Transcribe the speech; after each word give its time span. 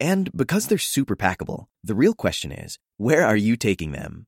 And 0.00 0.32
because 0.34 0.66
they're 0.66 0.78
super 0.78 1.14
packable, 1.14 1.66
the 1.84 1.94
real 1.94 2.14
question 2.14 2.50
is 2.50 2.78
where 2.96 3.26
are 3.26 3.36
you 3.36 3.56
taking 3.56 3.92
them? 3.92 4.26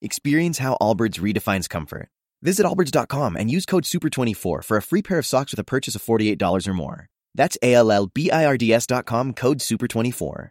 Experience 0.00 0.58
how 0.58 0.78
Allbirds 0.80 1.18
redefines 1.18 1.68
comfort. 1.68 2.08
Visit 2.40 2.64
allbirds.com 2.64 3.36
and 3.36 3.50
use 3.50 3.66
code 3.66 3.82
SUPER24 3.82 4.64
for 4.64 4.76
a 4.76 4.82
free 4.82 5.02
pair 5.02 5.18
of 5.18 5.26
socks 5.26 5.50
with 5.50 5.58
a 5.58 5.64
purchase 5.64 5.96
of 5.96 6.02
$48 6.02 6.68
or 6.68 6.72
more. 6.74 7.06
That's 7.34 7.58
A 7.62 7.74
L 7.74 7.90
L 7.90 8.06
B 8.06 8.30
I 8.30 8.46
R 8.46 8.56
D 8.56 8.72
S.com 8.72 9.34
code 9.34 9.58
SUPER24. 9.58 10.50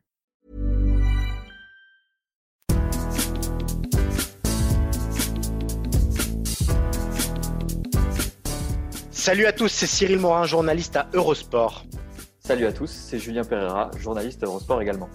Salut 9.12 9.46
à 9.46 9.52
tous, 9.52 9.68
c'est 9.68 9.88
Cyril 9.88 10.20
Morin, 10.20 10.46
journaliste 10.46 10.96
à 10.96 11.10
Eurosport. 11.14 11.86
Salut 12.48 12.66
à 12.66 12.72
tous, 12.72 12.90
c'est 12.90 13.20
Julien 13.20 13.44
Pereira, 13.44 13.92
journaliste 13.98 14.42
Eurosport 14.42 14.82
également. 14.82 15.10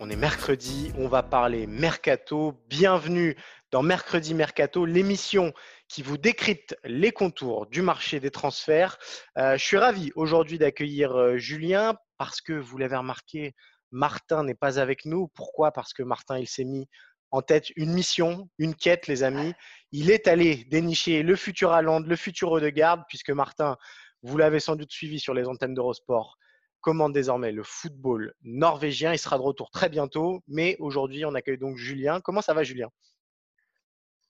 On 0.00 0.10
est 0.10 0.16
mercredi, 0.16 0.90
on 0.98 1.06
va 1.06 1.22
parler 1.22 1.68
mercato. 1.68 2.60
Bienvenue 2.68 3.36
dans 3.70 3.84
Mercredi 3.84 4.34
Mercato, 4.34 4.84
l'émission 4.84 5.52
qui 5.86 6.02
vous 6.02 6.18
décrypte 6.18 6.76
les 6.82 7.12
contours 7.12 7.68
du 7.68 7.82
marché 7.82 8.18
des 8.18 8.32
transferts. 8.32 8.98
Euh, 9.38 9.56
je 9.56 9.64
suis 9.64 9.76
ravi 9.76 10.10
aujourd'hui 10.16 10.58
d'accueillir 10.58 11.16
euh, 11.16 11.36
Julien 11.36 11.94
parce 12.18 12.40
que 12.40 12.54
vous 12.54 12.78
l'avez 12.78 12.96
remarqué, 12.96 13.54
Martin 13.92 14.42
n'est 14.42 14.56
pas 14.56 14.80
avec 14.80 15.04
nous. 15.04 15.28
Pourquoi? 15.36 15.70
Parce 15.70 15.92
que 15.92 16.02
Martin, 16.02 16.36
il 16.36 16.48
s'est 16.48 16.64
mis 16.64 16.88
en 17.30 17.42
tête 17.42 17.70
une 17.76 17.92
mission, 17.92 18.48
une 18.58 18.74
quête, 18.74 19.06
les 19.06 19.22
amis. 19.22 19.54
Il 19.92 20.10
est 20.10 20.26
allé 20.26 20.64
dénicher 20.64 21.22
le 21.22 21.36
futur 21.36 21.70
Haaland, 21.70 22.00
le 22.00 22.16
futur 22.16 22.60
de 22.60 22.70
garde, 22.70 23.02
puisque 23.08 23.30
Martin, 23.30 23.76
vous 24.22 24.36
l'avez 24.36 24.58
sans 24.58 24.74
doute 24.74 24.90
suivi 24.90 25.20
sur 25.20 25.32
les 25.32 25.46
antennes 25.46 25.74
d'Eurosport, 25.74 26.38
commande 26.86 27.12
désormais 27.12 27.50
le 27.50 27.64
football 27.64 28.32
norvégien. 28.44 29.12
Il 29.12 29.18
sera 29.18 29.38
de 29.38 29.42
retour 29.42 29.72
très 29.72 29.88
bientôt, 29.88 30.44
mais 30.46 30.76
aujourd'hui, 30.78 31.24
on 31.24 31.34
accueille 31.34 31.58
donc 31.58 31.76
Julien. 31.76 32.20
Comment 32.20 32.42
ça 32.42 32.54
va, 32.54 32.62
Julien? 32.62 32.90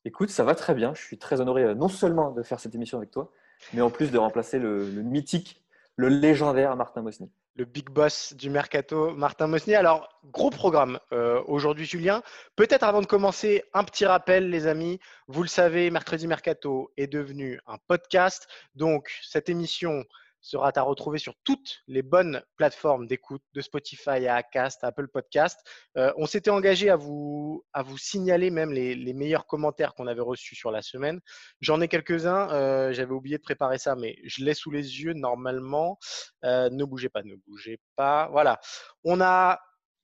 Écoute, 0.07 0.31
ça 0.31 0.43
va 0.43 0.55
très 0.55 0.75
bien. 0.75 0.95
Je 0.95 1.03
suis 1.03 1.19
très 1.19 1.43
honoré 1.43 1.65
euh, 1.65 1.75
non 1.75 1.89
seulement 1.89 2.31
de 2.31 2.43
faire 2.43 2.59
cette 2.59 2.75
émission 2.75 2.97
avec 2.97 3.11
toi, 3.11 3.31
mais 3.75 3.83
en 3.83 3.91
plus 3.91 4.11
de 4.11 4.17
remplacer 4.17 4.59
le, 4.59 4.91
le 4.91 5.03
mythique, 5.03 5.63
le 5.97 6.09
légendaire 6.09 6.75
Martin 6.77 7.03
Mosny 7.03 7.31
le 7.57 7.65
big 7.65 7.89
boss 7.89 8.35
du 8.35 8.51
mercato, 8.51 9.13
Martin 9.15 9.47
Mosnier. 9.47 9.77
Alors, 9.77 10.09
gros 10.25 10.51
programme 10.51 10.99
euh, 11.13 11.43
aujourd'hui, 11.47 11.87
Julien. 11.87 12.23
Peut-être 12.55 12.83
avant 12.83 13.01
de 13.01 13.07
commencer, 13.07 13.65
un 13.73 13.83
petit 13.83 14.05
rappel, 14.05 14.51
les 14.51 14.67
amis. 14.67 15.01
Vous 15.27 15.43
le 15.43 15.49
savez, 15.49 15.91
Mercredi 15.91 16.27
Mercato 16.27 16.93
est 16.99 17.07
devenu 17.07 17.59
un 17.67 17.79
podcast. 17.89 18.47
Donc, 18.75 19.11
cette 19.23 19.49
émission 19.49 20.05
sera 20.47 20.71
à 20.77 20.83
retrouver 20.83 21.19
sur 21.19 21.35
toutes 21.43 21.83
les 21.89 22.03
bonnes 22.03 22.41
plateformes 22.57 23.09
d'écoute, 23.09 23.43
de 23.53 23.61
Spotify 23.61 24.27
à 24.29 24.37
Acast, 24.37 24.85
Apple 24.85 25.09
Podcast. 25.09 25.59
Euh, 25.97 26.13
on 26.17 26.27
s'était 26.27 26.51
engagé 26.51 26.89
à 26.89 26.95
vous, 26.95 27.65
à 27.73 27.83
vous 27.83 27.99
signaler 27.99 28.51
même 28.51 28.73
les, 28.73 29.13
meilleurs 29.13 29.47
commentaires 29.47 29.95
qu'on 29.95 30.07
avait 30.07 30.23
reçus 30.23 30.55
sur 30.55 30.71
la 30.71 30.83
semaine. 30.83 31.21
J'en 31.61 31.81
ai 31.81 31.89
quelques-uns, 31.89 32.49
euh, 32.51 32.93
j'avais 32.93 33.13
oublié 33.13 33.39
de 33.39 33.43
préparer 33.43 33.79
ça, 33.79 33.97
mais 33.97 34.17
je 34.25 34.45
l'ai 34.45 34.55
sous 34.55 34.71
les 34.71 35.03
yeux 35.03 35.15
normalement. 35.15 35.99
Euh, 36.45 36.71
ne 36.71 36.85
bougez 36.85 37.09
pas, 37.09 37.23
ne 37.25 37.35
bougez 37.49 37.81
pas. 37.97 38.29
Voilà. 38.31 38.61
On 39.03 39.21
a 39.21 39.59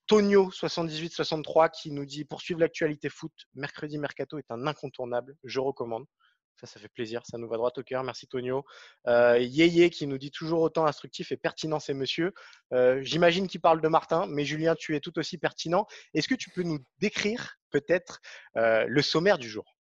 Tonio 0.09 0.51
7863 0.51 1.69
qui 1.69 1.93
nous 1.93 2.05
dit 2.05 2.25
poursuivre 2.25 2.59
l'actualité 2.59 3.09
foot. 3.09 3.33
Mercredi 3.55 3.97
Mercato 3.99 4.39
est 4.39 4.51
un 4.51 4.67
incontournable. 4.67 5.37
Je 5.45 5.61
recommande. 5.61 6.07
Ça, 6.57 6.67
ça 6.67 6.79
fait 6.79 6.89
plaisir. 6.89 7.23
Ça 7.25 7.39
nous 7.39 7.49
va 7.49 7.57
droit 7.57 7.73
au 7.77 7.83
cœur. 7.83 8.03
Merci, 8.05 8.27
Tonio. 8.27 8.65
Euh, 9.07 9.39
Yéyé 9.39 9.91
qui 9.91 10.07
nous 10.07 10.19
dit 10.19 10.31
toujours 10.31 10.61
autant 10.61 10.87
instructif 10.87 11.33
et 11.33 11.37
pertinent, 11.37 11.81
ces 11.81 11.95
messieurs. 11.95 12.33
Euh, 12.73 13.01
J'imagine 13.03 13.47
qu'il 13.49 13.61
parle 13.61 13.81
de 13.81 13.89
Martin, 13.89 14.27
mais 14.29 14.45
Julien, 14.45 14.75
tu 14.75 14.95
es 14.95 15.01
tout 15.01 15.19
aussi 15.19 15.39
pertinent. 15.39 15.87
Est-ce 16.15 16.29
que 16.29 16.35
tu 16.35 16.51
peux 16.51 16.63
nous 16.63 16.79
décrire 16.99 17.57
peut-être 17.71 18.21
euh, 18.57 18.85
le 18.87 19.03
sommaire 19.03 19.39
du 19.39 19.49
jour? 19.49 19.77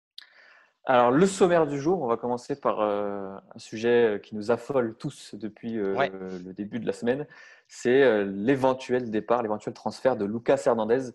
Alors, 0.85 1.11
le 1.11 1.25
sommaire 1.25 1.67
du 1.67 1.81
jour, 1.81 2.01
on 2.01 2.07
va 2.07 2.15
commencer 2.15 2.57
par 2.57 2.79
euh, 2.79 3.35
un 3.53 3.59
sujet 3.59 4.21
qui 4.23 4.35
nous 4.35 4.51
affole 4.51 4.95
tous 4.97 5.35
depuis 5.35 5.73
le 5.73 6.53
début 6.53 6.79
de 6.79 6.85
la 6.85 6.93
semaine. 6.93 7.27
C'est 7.67 8.23
l'éventuel 8.23 9.11
départ, 9.11 9.41
l'éventuel 9.41 9.73
transfert 9.73 10.15
de 10.15 10.23
Lucas 10.23 10.61
Hernandez 10.65 11.11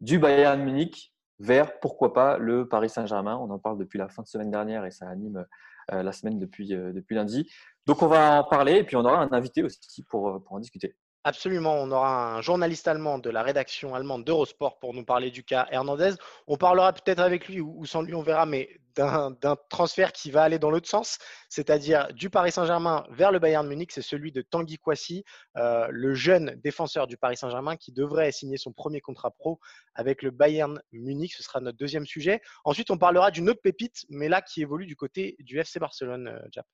du 0.00 0.18
Bayern 0.18 0.62
Munich 0.62 1.13
vers, 1.38 1.78
pourquoi 1.80 2.12
pas, 2.12 2.38
le 2.38 2.68
Paris 2.68 2.88
Saint-Germain. 2.88 3.36
On 3.36 3.50
en 3.50 3.58
parle 3.58 3.78
depuis 3.78 3.98
la 3.98 4.08
fin 4.08 4.22
de 4.22 4.28
semaine 4.28 4.50
dernière 4.50 4.84
et 4.84 4.90
ça 4.90 5.08
anime 5.08 5.44
euh, 5.92 6.02
la 6.02 6.12
semaine 6.12 6.38
depuis, 6.38 6.74
euh, 6.74 6.92
depuis 6.92 7.14
lundi. 7.14 7.50
Donc 7.86 8.02
on 8.02 8.06
va 8.06 8.40
en 8.40 8.44
parler 8.44 8.76
et 8.76 8.84
puis 8.84 8.96
on 8.96 9.04
aura 9.04 9.20
un 9.20 9.32
invité 9.32 9.62
aussi 9.62 10.02
pour, 10.04 10.28
euh, 10.28 10.38
pour 10.38 10.56
en 10.56 10.60
discuter. 10.60 10.94
Absolument, 11.26 11.76
on 11.76 11.90
aura 11.90 12.34
un 12.36 12.42
journaliste 12.42 12.86
allemand 12.86 13.18
de 13.18 13.30
la 13.30 13.42
rédaction 13.42 13.94
allemande 13.94 14.24
d'Eurosport 14.24 14.78
pour 14.78 14.92
nous 14.92 15.06
parler 15.06 15.30
du 15.30 15.42
cas 15.42 15.66
Hernandez. 15.70 16.12
On 16.46 16.58
parlera 16.58 16.92
peut-être 16.92 17.20
avec 17.20 17.48
lui 17.48 17.62
ou 17.62 17.86
sans 17.86 18.02
lui, 18.02 18.14
on 18.14 18.20
verra, 18.20 18.44
mais 18.44 18.68
d'un 18.94 19.56
transfert 19.70 20.12
qui 20.12 20.30
va 20.30 20.42
aller 20.42 20.58
dans 20.58 20.70
l'autre 20.70 20.88
sens, 20.88 21.18
c'est-à-dire 21.48 22.12
du 22.12 22.28
Paris 22.28 22.52
Saint-Germain 22.52 23.06
vers 23.10 23.32
le 23.32 23.38
Bayern 23.38 23.66
Munich. 23.66 23.90
C'est 23.90 24.02
celui 24.02 24.32
de 24.32 24.42
Tanguy 24.42 24.76
Kouassi, 24.76 25.24
euh, 25.56 25.88
le 25.90 26.12
jeune 26.14 26.60
défenseur 26.62 27.06
du 27.06 27.16
Paris 27.16 27.38
Saint-Germain 27.38 27.76
qui 27.76 27.90
devrait 27.90 28.30
signer 28.30 28.58
son 28.58 28.72
premier 28.72 29.00
contrat 29.00 29.30
pro 29.30 29.58
avec 29.94 30.22
le 30.22 30.30
Bayern 30.30 30.80
Munich. 30.92 31.32
Ce 31.34 31.42
sera 31.42 31.60
notre 31.60 31.78
deuxième 31.78 32.04
sujet. 32.04 32.42
Ensuite, 32.64 32.90
on 32.90 32.98
parlera 32.98 33.30
d'une 33.30 33.48
autre 33.48 33.62
pépite, 33.62 34.04
mais 34.10 34.28
là 34.28 34.42
qui 34.42 34.60
évolue 34.60 34.86
du 34.86 34.94
côté 34.94 35.36
du 35.40 35.58
FC 35.58 35.80
Barcelone, 35.80 36.28
euh, 36.28 36.48
Jap. 36.52 36.66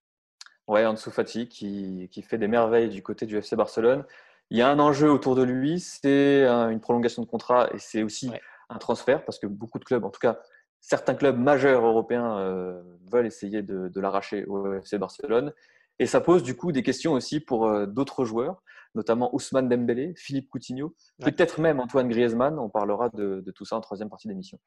Ouais, 0.67 0.85
Ansu 0.87 1.11
Fati 1.11 1.49
qui, 1.49 2.09
qui 2.13 2.23
fait 2.23 2.39
des 2.39 2.49
merveilles 2.49 2.89
du 2.89 3.03
côté 3.03 3.27
du 3.27 3.37
FC 3.37 3.57
Barcelone. 3.57 4.05
Il 4.51 4.59
y 4.59 4.63
a 4.63 4.69
un 4.69 4.79
enjeu 4.79 5.11
autour 5.11 5.37
de 5.37 5.43
lui, 5.43 5.81
c'est 5.81 6.47
une 6.47 6.81
prolongation 6.81 7.23
de 7.23 7.29
contrat 7.29 7.69
et 7.73 7.79
c'est 7.79 8.03
aussi 8.03 8.31
un 8.69 8.79
transfert 8.79 9.25
parce 9.25 9.39
que 9.39 9.47
beaucoup 9.47 9.79
de 9.79 9.85
clubs, 9.85 10.05
en 10.05 10.11
tout 10.11 10.21
cas 10.21 10.39
certains 10.81 11.15
clubs 11.15 11.39
majeurs 11.39 11.85
européens, 11.85 12.39
euh, 12.39 12.83
veulent 13.11 13.27
essayer 13.27 13.63
de, 13.63 13.89
de 13.89 14.01
l'arracher 14.01 14.45
au 14.47 14.75
FC 14.75 14.99
Barcelone. 14.99 15.53
Et 15.99 16.07
ça 16.07 16.21
pose 16.21 16.43
du 16.43 16.57
coup 16.57 16.73
des 16.73 16.83
questions 16.83 17.13
aussi 17.13 17.41
pour 17.41 17.67
euh, 17.67 17.87
d'autres 17.87 18.25
joueurs 18.25 18.63
notamment 18.95 19.35
Ousmane 19.35 19.69
Dembélé, 19.69 20.13
Philippe 20.17 20.49
Coutinho, 20.49 20.95
peut-être 21.21 21.61
même 21.61 21.81
Antoine 21.81 22.09
Griezmann. 22.09 22.59
On 22.59 22.69
parlera 22.69 23.09
de, 23.11 23.45
tout 23.55 23.65
ça 23.65 23.77
en 23.77 23.81
troisième 23.81 24.09
partie 24.09 24.29
d'émission. 24.29 24.59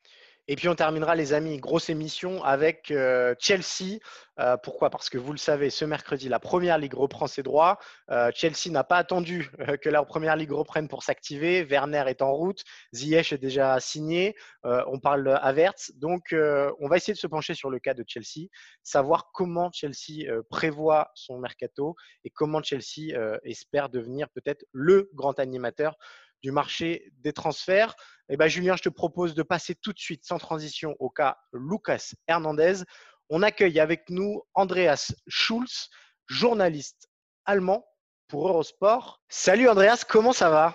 Et 0.49 0.57
puis 0.57 0.67
on 0.67 0.75
terminera, 0.75 1.15
les 1.15 1.31
amis, 1.31 1.57
grosse 1.57 1.89
émission 1.89 2.43
avec 2.43 2.91
euh, 2.91 3.33
Chelsea. 3.39 3.99
Euh, 4.39 4.57
pourquoi? 4.57 4.89
Parce 4.89 5.09
que 5.09 5.17
vous 5.17 5.31
le 5.31 5.37
savez, 5.37 5.69
ce 5.69 5.85
mercredi, 5.85 6.27
la 6.27 6.39
Première 6.39 6.77
Ligue 6.77 6.95
reprend 6.95 7.27
ses 7.27 7.43
droits. 7.43 7.77
Euh, 8.11 8.29
Chelsea 8.35 8.69
n'a 8.69 8.83
pas 8.83 8.97
attendu 8.97 9.49
que 9.81 9.89
la 9.89 10.03
Première 10.03 10.35
Ligue 10.35 10.51
reprenne 10.51 10.89
pour 10.89 11.03
s'activer. 11.03 11.63
Werner 11.63 12.03
est 12.07 12.21
en 12.21 12.33
route. 12.33 12.61
Ziyech 12.93 13.31
est 13.31 13.37
déjà 13.37 13.79
signé. 13.79 14.35
on 14.63 14.99
parle 14.99 15.39
Avertz. 15.41 15.93
Donc 15.95 16.33
on 16.33 16.87
va 16.89 16.97
essayer 16.97 17.13
de 17.13 17.19
se 17.19 17.27
pencher 17.27 17.53
sur 17.53 17.69
le 17.69 17.79
cas 17.79 17.93
de 17.93 18.03
Chelsea, 18.05 18.47
savoir 18.83 19.31
comment 19.33 19.71
Chelsea 19.71 20.25
prévoit 20.49 21.11
son 21.15 21.39
mercato 21.39 21.95
et 22.25 22.29
comment 22.29 22.61
Chelsea 22.61 23.13
espère 23.43 23.89
devenir 23.89 24.12
peut-être 24.33 24.65
le 24.71 25.09
grand 25.13 25.39
animateur 25.39 25.97
du 26.41 26.51
marché 26.51 27.11
des 27.19 27.33
transferts. 27.33 27.95
Eh 28.29 28.37
ben, 28.37 28.47
Julien, 28.47 28.75
je 28.75 28.83
te 28.83 28.89
propose 28.89 29.33
de 29.33 29.43
passer 29.43 29.75
tout 29.75 29.93
de 29.93 29.99
suite, 29.99 30.25
sans 30.25 30.37
transition, 30.37 30.95
au 30.99 31.09
cas 31.09 31.37
Lucas 31.53 32.11
Hernandez. 32.27 32.83
On 33.29 33.41
accueille 33.41 33.79
avec 33.79 34.09
nous 34.09 34.43
Andreas 34.53 35.13
Schulz, 35.27 35.89
journaliste 36.27 37.09
allemand 37.45 37.85
pour 38.27 38.47
Eurosport. 38.47 39.21
Salut 39.29 39.69
Andreas, 39.69 40.03
comment 40.07 40.33
ça 40.33 40.49
va? 40.49 40.73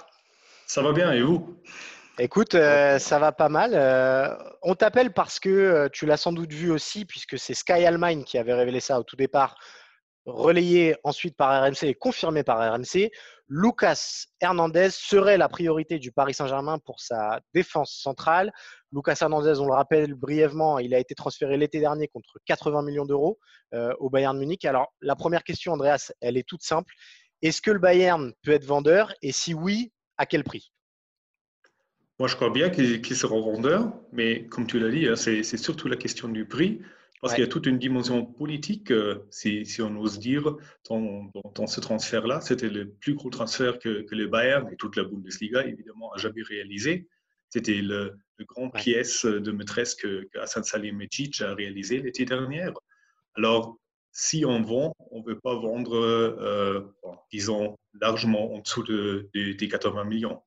Ça 0.67 0.83
va 0.83 0.93
bien 0.93 1.13
et 1.13 1.23
vous? 1.23 1.61
Écoute, 2.21 2.55
euh, 2.55 2.99
ça 2.99 3.19
va 3.19 3.31
pas 3.31 3.49
mal. 3.49 3.73
Euh, 3.75 4.35
on 4.63 4.75
t'appelle 4.75 5.13
parce 5.13 5.39
que 5.39 5.49
euh, 5.49 5.89
tu 5.89 6.05
l'as 6.05 6.17
sans 6.17 6.33
doute 6.33 6.53
vu 6.53 6.71
aussi, 6.71 7.05
puisque 7.05 7.39
c'est 7.39 7.55
Sky 7.55 7.85
Allemagne 7.85 8.25
qui 8.25 8.39
avait 8.39 8.55
révélé 8.55 8.81
ça 8.81 8.99
au 8.99 9.05
tout 9.05 9.15
départ 9.15 9.57
relayé 10.29 10.97
ensuite 11.05 11.37
par 11.37 11.63
RMC 11.63 11.85
et 11.85 11.95
confirmé 11.95 12.43
par 12.43 12.59
RMC, 12.59 13.11
Lucas 13.49 14.27
Hernandez 14.41 14.91
serait 14.91 15.39
la 15.39 15.49
priorité 15.49 15.99
du 15.99 16.13
Paris 16.13 16.35
Saint-Germain 16.35 16.79
pour 16.79 17.01
sa 17.01 17.41
défense 17.55 17.93
centrale. 17.93 18.53
Lucas 18.93 19.17
Hernandez, 19.21 19.59
on 19.59 19.67
le 19.67 19.73
rappelle 19.73 20.15
brièvement, 20.15 20.79
il 20.79 20.95
a 20.95 20.99
été 20.99 21.15
transféré 21.15 21.57
l'été 21.57 21.81
dernier 21.81 22.09
contre 22.09 22.39
80 22.45 22.83
millions 22.83 23.07
d'euros 23.07 23.39
euh, 23.75 23.93
au 23.99 24.11
Bayern 24.11 24.39
Munich. 24.39 24.65
Alors, 24.65 24.93
la 25.01 25.17
première 25.17 25.45
question, 25.45 25.73
Andreas, 25.73 26.13
elle 26.21 26.37
est 26.37 26.47
toute 26.47 26.63
simple. 26.63 26.93
Est-ce 27.41 27.63
que 27.63 27.71
le 27.71 27.79
Bayern 27.79 28.33
peut 28.43 28.53
être 28.53 28.67
vendeur? 28.67 29.15
Et 29.23 29.33
si 29.33 29.55
oui, 29.55 29.93
à 30.19 30.27
quel 30.27 30.45
prix? 30.45 30.73
Moi, 32.19 32.29
je 32.29 32.35
crois 32.35 32.51
bien 32.51 32.69
qu'il 32.69 33.17
sera 33.17 33.39
vendeur, 33.39 33.93
mais 34.13 34.47
comme 34.47 34.67
tu 34.67 34.81
l'as 34.81 34.91
dit, 34.91 35.07
hein, 35.07 35.15
c'est 35.15 35.43
surtout 35.57 35.87
la 35.87 35.97
question 35.97 36.29
du 36.29 36.47
prix. 36.47 36.81
Parce 37.21 37.35
qu'il 37.35 37.43
y 37.43 37.47
a 37.47 37.51
toute 37.51 37.67
une 37.67 37.79
dimension 37.79 38.25
politique, 38.25 38.93
euh, 38.93 39.27
si, 39.31 39.65
on 39.81 39.97
ose 39.97 40.19
dire, 40.19 40.57
dans, 40.89 41.67
ce 41.67 41.81
transfert-là. 41.81 42.41
C'était 42.41 42.69
le 42.69 42.91
plus 42.91 43.15
gros 43.15 43.31
transfert 43.31 43.79
que, 43.79 44.03
que 44.03 44.15
le 44.15 44.29
Bayern 44.29 44.71
et 44.73 44.77
toute 44.77 44.97
la 44.97 45.05
Bundesliga, 45.05 45.67
évidemment, 45.67 46.13
a 46.13 46.19
jamais 46.19 46.43
réalisé. 46.43 47.09
C'était 47.49 47.81
le, 47.83 48.17
le 48.37 48.45
grand 48.45 48.71
pièce 48.71 49.25
de 49.25 49.51
maîtresse 49.51 49.95
que, 49.95 50.29
que 50.33 50.39
Hassan 50.39 50.63
Salihamidzic 50.63 51.41
a 51.41 51.55
réalisé 51.55 52.01
l'été 52.01 52.25
dernier. 52.25 52.69
Alors, 53.35 53.79
si 54.13 54.45
on 54.45 54.63
vend, 54.63 54.95
on 55.11 55.21
ne 55.21 55.25
veut 55.25 55.39
pas 55.39 55.55
vendre, 55.55 55.97
euh, 55.97 56.95
disons, 57.31 57.77
largement 58.01 58.55
en 58.55 58.59
dessous 58.59 58.83
de, 58.83 59.31
des 59.33 59.69
80 59.69 60.05
millions. 60.05 60.43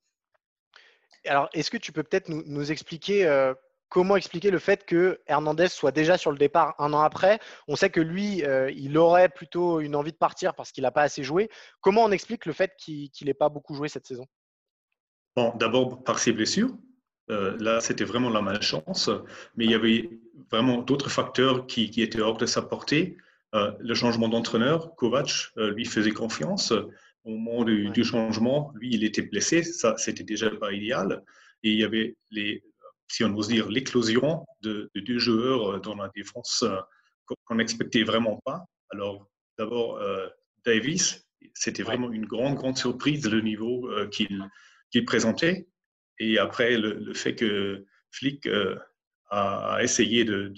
Alors, 1.26 1.50
est-ce 1.54 1.70
que 1.70 1.78
tu 1.78 1.92
peux 1.92 2.04
peut-être 2.04 2.30
nous, 2.30 2.72
expliquer 2.72 3.26
euh, 3.26 3.54
comment 3.92 4.16
expliquer 4.16 4.50
le 4.52 4.58
fait 4.58 4.86
que 4.86 5.20
Hernandez 5.28 5.68
soit 5.68 5.92
déjà 5.92 6.18
sur 6.18 6.32
le 6.32 6.38
départ 6.38 6.74
un 6.80 6.94
an 6.94 7.02
après? 7.02 7.40
On 7.68 7.76
sait 7.76 7.90
que 7.90 8.00
lui, 8.00 8.44
euh, 8.44 8.72
il 8.72 8.98
aurait 8.98 9.30
plutôt 9.30 9.82
une 9.82 9.96
envie 9.96 10.14
de 10.14 10.18
partir 10.18 10.56
parce 10.56 10.72
qu'il 10.72 10.84
n'a 10.84 10.92
pas 10.92 11.04
assez 11.04 11.24
joué. 11.24 11.50
Comment 11.82 12.06
on 12.06 12.12
explique 12.12 12.46
le 12.46 12.54
fait 12.54 12.72
qu'il 12.78 13.12
n'ait 13.24 13.36
pas 13.36 13.50
beaucoup 13.50 13.76
joué 13.76 13.90
cette 13.90 14.08
saison? 14.08 14.26
Bon, 15.36 15.54
d'abord 15.56 16.04
par 16.04 16.20
ses 16.20 16.32
blessures. 16.32 16.72
Euh, 17.30 17.56
là, 17.60 17.82
c'était 17.82 18.06
vraiment 18.06 18.30
la 18.30 18.42
malchance, 18.42 19.10
mais 19.56 19.66
il 19.66 19.72
y 19.72 19.76
avait 19.76 20.10
vraiment 20.50 20.78
d'autres 20.78 21.10
facteurs 21.10 21.68
qui, 21.68 21.92
étaient 21.98 22.22
hors 22.22 22.38
de 22.38 22.46
sa 22.46 22.62
portée. 22.62 23.18
Euh, 23.54 23.72
le 23.80 23.94
changement 23.94 24.30
d'entraîneur, 24.30 24.96
Kovac 24.96 25.30
lui 25.58 25.86
faisait 25.86 26.12
confiance. 26.12 26.72
Au 27.24 27.30
moment 27.30 27.66
du, 27.66 27.90
du, 27.90 28.04
changement, 28.04 28.72
lui, 28.76 28.90
il 28.94 29.04
était 29.04 29.22
blessé, 29.22 29.64
ça, 29.64 29.96
c'était 29.98 30.24
déjà 30.24 30.50
pas 30.50 30.72
idéal. 30.72 31.24
Et 31.64 31.72
il 31.72 31.80
y 31.80 31.84
avait 31.84 32.16
les, 32.32 32.64
si 33.12 33.26
on 33.26 33.36
ose 33.36 33.50
dire, 33.50 33.68
l'éclosion 33.70 34.46
de, 34.62 34.90
deux 34.96 35.20
joueurs 35.20 35.76
euh, 35.76 35.80
dans 35.80 35.96
la 35.96 36.10
défense 36.16 36.64
euh, 36.64 36.80
qu'on 37.46 37.56
n'expectait 37.56 38.04
vraiment 38.04 38.40
pas. 38.46 38.64
Alors, 38.92 39.30
d'abord, 39.58 39.98
euh, 39.98 40.28
Davis, 40.66 41.28
c'était 41.54 41.84
vraiment 41.84 42.12
une 42.12 42.26
grande, 42.26 42.56
grande 42.56 42.78
surprise 42.78 43.30
le 43.30 43.42
niveau 43.42 43.90
qu'il 44.12 45.06
présentait. 45.06 45.68
Et 46.20 46.38
après, 46.38 46.78
le, 46.78 47.14
fait 47.14 47.36
que 47.36 47.86
Flick 48.12 48.48
a, 49.30 49.80
essayé 49.82 50.24
de, 50.24 50.54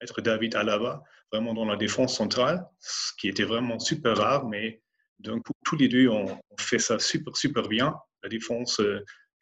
mettre 0.00 0.20
David 0.20 0.54
Alaba 0.54 1.02
vraiment 1.32 1.52
dans 1.52 1.64
la 1.64 1.76
défense 1.76 2.16
centrale, 2.16 2.64
ce 2.80 3.12
qui 3.18 3.28
était 3.28 3.44
vraiment 3.44 3.78
super 3.78 4.16
rare, 4.16 4.46
mais 4.46 4.82
d'un 5.18 5.40
coup, 5.40 5.52
tous 5.64 5.76
les 5.76 5.88
deux 5.88 6.08
ont, 6.08 6.30
ont, 6.30 6.56
fait 6.58 6.78
ça 6.78 6.98
super, 6.98 7.36
super 7.36 7.66
bien. 7.66 7.94
La 8.22 8.28
défense 8.28 8.80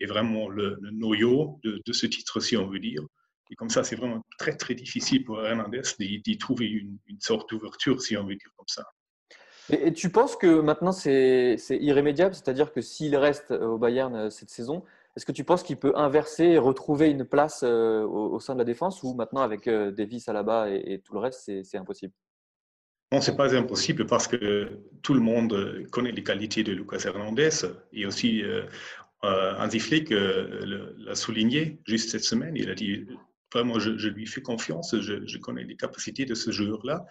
est 0.00 0.06
vraiment 0.06 0.48
le, 0.48 0.78
noyau 0.92 1.58
de, 1.64 1.92
ce 1.92 2.06
titre, 2.06 2.40
si 2.40 2.56
on 2.56 2.66
veut 2.66 2.78
dire. 2.78 3.02
Et 3.50 3.54
comme 3.54 3.70
ça, 3.70 3.82
c'est 3.82 3.96
vraiment 3.96 4.22
très, 4.38 4.56
très 4.56 4.74
difficile 4.74 5.24
pour 5.24 5.44
Hernandez 5.44 5.82
d'y 5.98 6.38
trouver 6.38 6.66
une, 6.66 6.98
sorte 7.20 7.50
d'ouverture, 7.50 8.00
si 8.00 8.16
on 8.16 8.24
veut 8.24 8.36
dire 8.36 8.50
comme 8.56 8.68
ça. 8.68 8.84
Et, 9.70 9.92
tu 9.92 10.10
penses 10.10 10.36
que 10.36 10.60
maintenant, 10.60 10.92
c'est 10.92 11.58
irrémédiable? 11.70 12.34
C'est-à-dire 12.34 12.72
que 12.72 12.80
s'il 12.80 13.16
reste 13.16 13.50
au 13.50 13.78
Bayern 13.78 14.14
euh, 14.14 14.30
cette 14.30 14.50
saison, 14.50 14.82
est-ce 15.18 15.26
que 15.26 15.32
tu 15.32 15.42
penses 15.42 15.64
qu'il 15.64 15.76
peut 15.76 15.92
inverser 15.96 16.44
et 16.44 16.58
retrouver 16.58 17.10
une 17.10 17.24
place 17.24 17.62
euh, 17.64 18.04
au, 18.04 18.38
sein 18.38 18.54
de 18.54 18.60
la 18.60 18.64
défense? 18.64 19.02
Ou 19.02 19.14
maintenant, 19.14 19.40
avec 19.40 19.66
euh, 19.66 19.90
Davis 19.90 20.28
à 20.28 20.32
la 20.32 20.44
bas 20.44 20.70
et, 20.70 21.02
tout 21.04 21.12
le 21.12 21.18
reste, 21.18 21.50
c'est 21.64 21.76
impossible? 21.76 22.12
Non, 23.10 23.20
ce 23.20 23.32
n'est 23.32 23.36
pas 23.36 23.52
impossible 23.56 24.06
parce 24.06 24.28
que 24.28 24.78
tout 25.02 25.14
le 25.14 25.20
monde 25.20 25.86
connaît 25.90 26.12
les 26.12 26.22
qualités 26.22 26.62
de 26.62 26.72
Lucas 26.72 27.02
Hernandez 27.04 27.50
et 27.92 28.06
aussi 28.06 28.44
euh, 28.44 28.62
Hansi 29.22 29.80
Flick 29.80 30.12
euh, 30.12 30.94
l'a 30.98 31.14
souligné 31.14 31.80
juste 31.86 32.10
cette 32.10 32.24
semaine. 32.24 32.56
Il 32.56 32.70
a 32.70 32.74
dit 32.74 33.06
vraiment, 33.52 33.78
je, 33.78 34.08
lui 34.08 34.26
fais 34.26 34.42
confiance, 34.42 34.98
je, 35.00 35.38
connais 35.38 35.64
les 35.64 35.76
capacités 35.76 36.24
de 36.24 36.34
ce 36.34 36.50
joueur-là. 36.50 37.04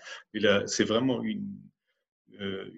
C'est 0.68 0.86
vraiment 0.86 1.22
une, 1.24 1.60
euh, 2.40 2.72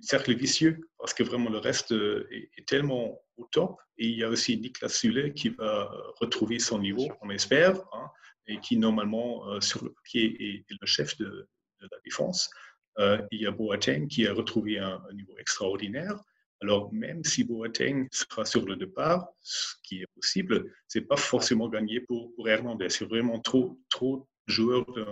cercle 0.00 0.34
vicieux 0.34 0.80
parce 0.98 1.14
que 1.14 1.22
vraiment 1.22 1.48
le 1.48 1.58
reste 1.58 1.92
est, 1.92 2.66
tellement 2.66 3.20
au 3.36 3.46
top. 3.52 3.80
Et 3.98 4.08
il 4.08 4.18
y 4.18 4.24
a 4.24 4.28
aussi 4.28 4.58
Niklas 4.58 4.88
Sule 4.88 5.32
qui 5.32 5.50
va 5.50 5.90
retrouver 6.20 6.58
son 6.58 6.80
niveau, 6.80 7.08
on 7.22 7.30
espère, 7.30 7.76
hein, 7.92 8.10
et 8.48 8.58
qui 8.58 8.76
normalement 8.76 9.60
sur 9.60 9.84
le 9.84 9.94
pied 10.02 10.64
est, 10.68 10.76
le 10.80 10.86
chef 10.86 11.16
de, 11.18 11.48
la 11.80 11.98
défense. 12.04 12.50
il 12.98 13.40
y 13.40 13.46
a 13.46 13.50
Boateng 13.50 14.08
qui 14.08 14.26
a 14.26 14.32
retrouvé 14.32 14.78
un 14.78 15.00
niveau 15.14 15.34
extraordinaire. 15.38 16.20
Alors, 16.62 16.92
même 16.92 17.24
si 17.24 17.42
Boateng 17.42 18.06
sera 18.12 18.44
sur 18.44 18.64
le 18.64 18.76
départ, 18.76 19.28
ce 19.40 19.74
qui 19.82 20.02
est 20.02 20.06
possible, 20.14 20.72
ce 20.86 20.98
n'est 20.98 21.04
pas 21.04 21.16
forcément 21.16 21.68
gagné 21.68 22.00
pour, 22.00 22.32
pour 22.36 22.48
Hernandez. 22.48 22.88
C'est 22.88 23.04
vraiment 23.04 23.40
trop, 23.40 23.80
trop 23.90 24.28
de 24.46 24.52
joueurs 24.52 24.86
de, 24.92 25.04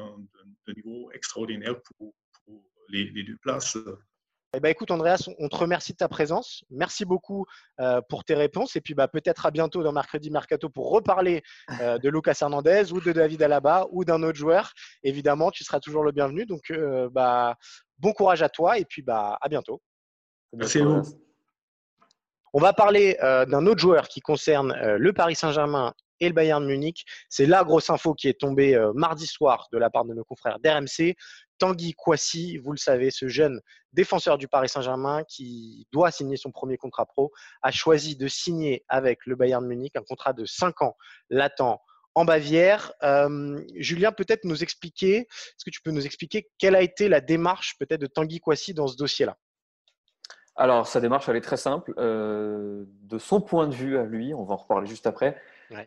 niveau 0.77 1.11
extraordinaire 1.11 1.75
pour, 1.83 2.15
les, 2.89 3.05
deux 3.25 3.37
places. 3.43 3.77
Eh 4.55 4.61
ben, 4.61 4.69
écoute, 4.69 4.91
Andreas, 4.93 5.29
on 5.39 5.49
te 5.49 5.57
remercie 5.57 5.93
de 5.93 5.97
ta 5.97 6.09
présence. 6.09 6.65
Merci 6.71 7.05
beaucoup 7.05 7.47
euh, 7.81 8.01
pour 8.09 8.25
tes 8.25 8.35
réponses. 8.35 8.77
Et 8.77 8.81
puis, 8.81 8.95
bah, 8.95 9.09
peut-être 9.09 9.47
à 9.47 9.51
bientôt 9.51 9.83
dans 9.83 9.93
Mercredi 9.93 10.31
Mercato 10.31 10.69
pour 10.69 10.91
reparler 10.91 11.43
euh, 11.81 11.99
de 11.99 12.09
Lucas 12.09 12.39
Hernandez 12.41 12.93
ou 12.93 13.01
de 13.01 13.13
David 13.13 13.43
Alaba 13.43 13.87
ou 13.91 14.05
d'un 14.05 14.23
autre 14.23 14.39
joueur. 14.39 14.73
Évidemment, 15.03 15.51
tu 15.51 15.65
seras 15.65 15.81
toujours 15.81 16.05
le 16.05 16.13
bienvenu. 16.13 16.47
Donc, 16.47 16.71
euh, 16.71 17.09
bah, 17.11 17.57
bon 17.99 18.13
courage 18.13 18.43
à 18.43 18.49
toi 18.49 18.79
et 18.79 18.85
puis 18.85 19.03
bah, 19.03 19.39
à 19.41 19.49
bientôt. 19.49 19.81
Merci 20.53 20.81
à 20.81 20.85
vous. 20.85 21.30
On 22.53 22.59
va 22.59 22.73
parler 22.73 23.17
euh, 23.23 23.47
d'un 23.47 23.65
autre 23.67 23.81
joueur 23.81 24.09
qui 24.09 24.21
concerne 24.21 24.73
euh, 24.73 24.99
le 24.99 25.13
Paris 25.13 25.37
Saint-Germain 25.37 25.95
et 26.19 26.27
le 26.27 26.35
Bayern 26.35 26.67
Munich. 26.67 27.05
C'est 27.29 27.47
la 27.47 27.63
grosse 27.63 27.91
info 27.91 28.13
qui 28.13 28.27
est 28.27 28.41
tombée 28.41 28.75
euh, 28.75 28.93
mardi 28.93 29.29
soir 29.29 29.69
de 29.73 29.79
la 29.79 29.89
part 29.89 30.05
de 30.05 30.15
nos 30.15 30.25
confrères 30.25 30.59
d'RMC. 30.59 31.15
Tanguy 31.59 31.95
Kouassi, 31.95 32.59
vous 32.59 32.73
le 32.73 32.77
savez, 32.77 33.13
ce 33.13 33.29
jeune 33.29 33.61
défenseur 33.93 34.37
du 34.37 34.49
Paris 34.49 34.69
Saint-Germain 34.69 35.23
qui 35.29 35.87
doit 35.93 36.11
signer 36.11 36.37
son 36.37 36.51
premier 36.51 36.77
contrat 36.77 37.07
pro, 37.07 37.31
a 37.63 37.71
choisi 37.71 38.17
de 38.17 38.27
signer 38.27 38.85
avec 38.89 39.21
le 39.27 39.37
Bayern 39.37 39.65
Munich 39.65 39.95
un 39.95 40.03
contrat 40.03 40.33
de 40.33 40.45
5 40.45 40.83
ans 40.83 40.97
latent 41.29 41.79
en 42.17 42.25
Bavière. 42.25 42.93
Julien, 43.77 44.11
peut-être 44.11 44.45
nous 44.45 44.63
expliquer, 44.63 45.19
est-ce 45.19 45.65
que 45.65 45.71
tu 45.71 45.83
peux 45.83 45.91
nous 45.93 46.07
expliquer 46.07 46.49
quelle 46.59 46.75
a 46.75 46.83
été 46.83 47.09
la 47.09 47.21
démarche 47.21 47.77
peut-être 47.79 48.01
de 48.01 48.07
Tanguy 48.07 48.41
Kouassi 48.41 48.75
dans 48.75 48.89
ce 48.89 48.97
dossier-là? 48.97 49.37
Alors, 50.61 50.87
sa 50.87 51.01
démarche, 51.01 51.27
elle 51.31 51.37
est 51.37 51.41
très 51.41 51.57
simple. 51.57 51.95
Euh, 51.97 52.85
de 53.05 53.17
son 53.17 53.41
point 53.41 53.67
de 53.67 53.75
vue 53.75 53.97
à 53.97 54.05
lui, 54.05 54.35
on 54.35 54.45
va 54.45 54.53
en 54.53 54.59
reparler 54.59 54.87
juste 54.87 55.07
après, 55.07 55.41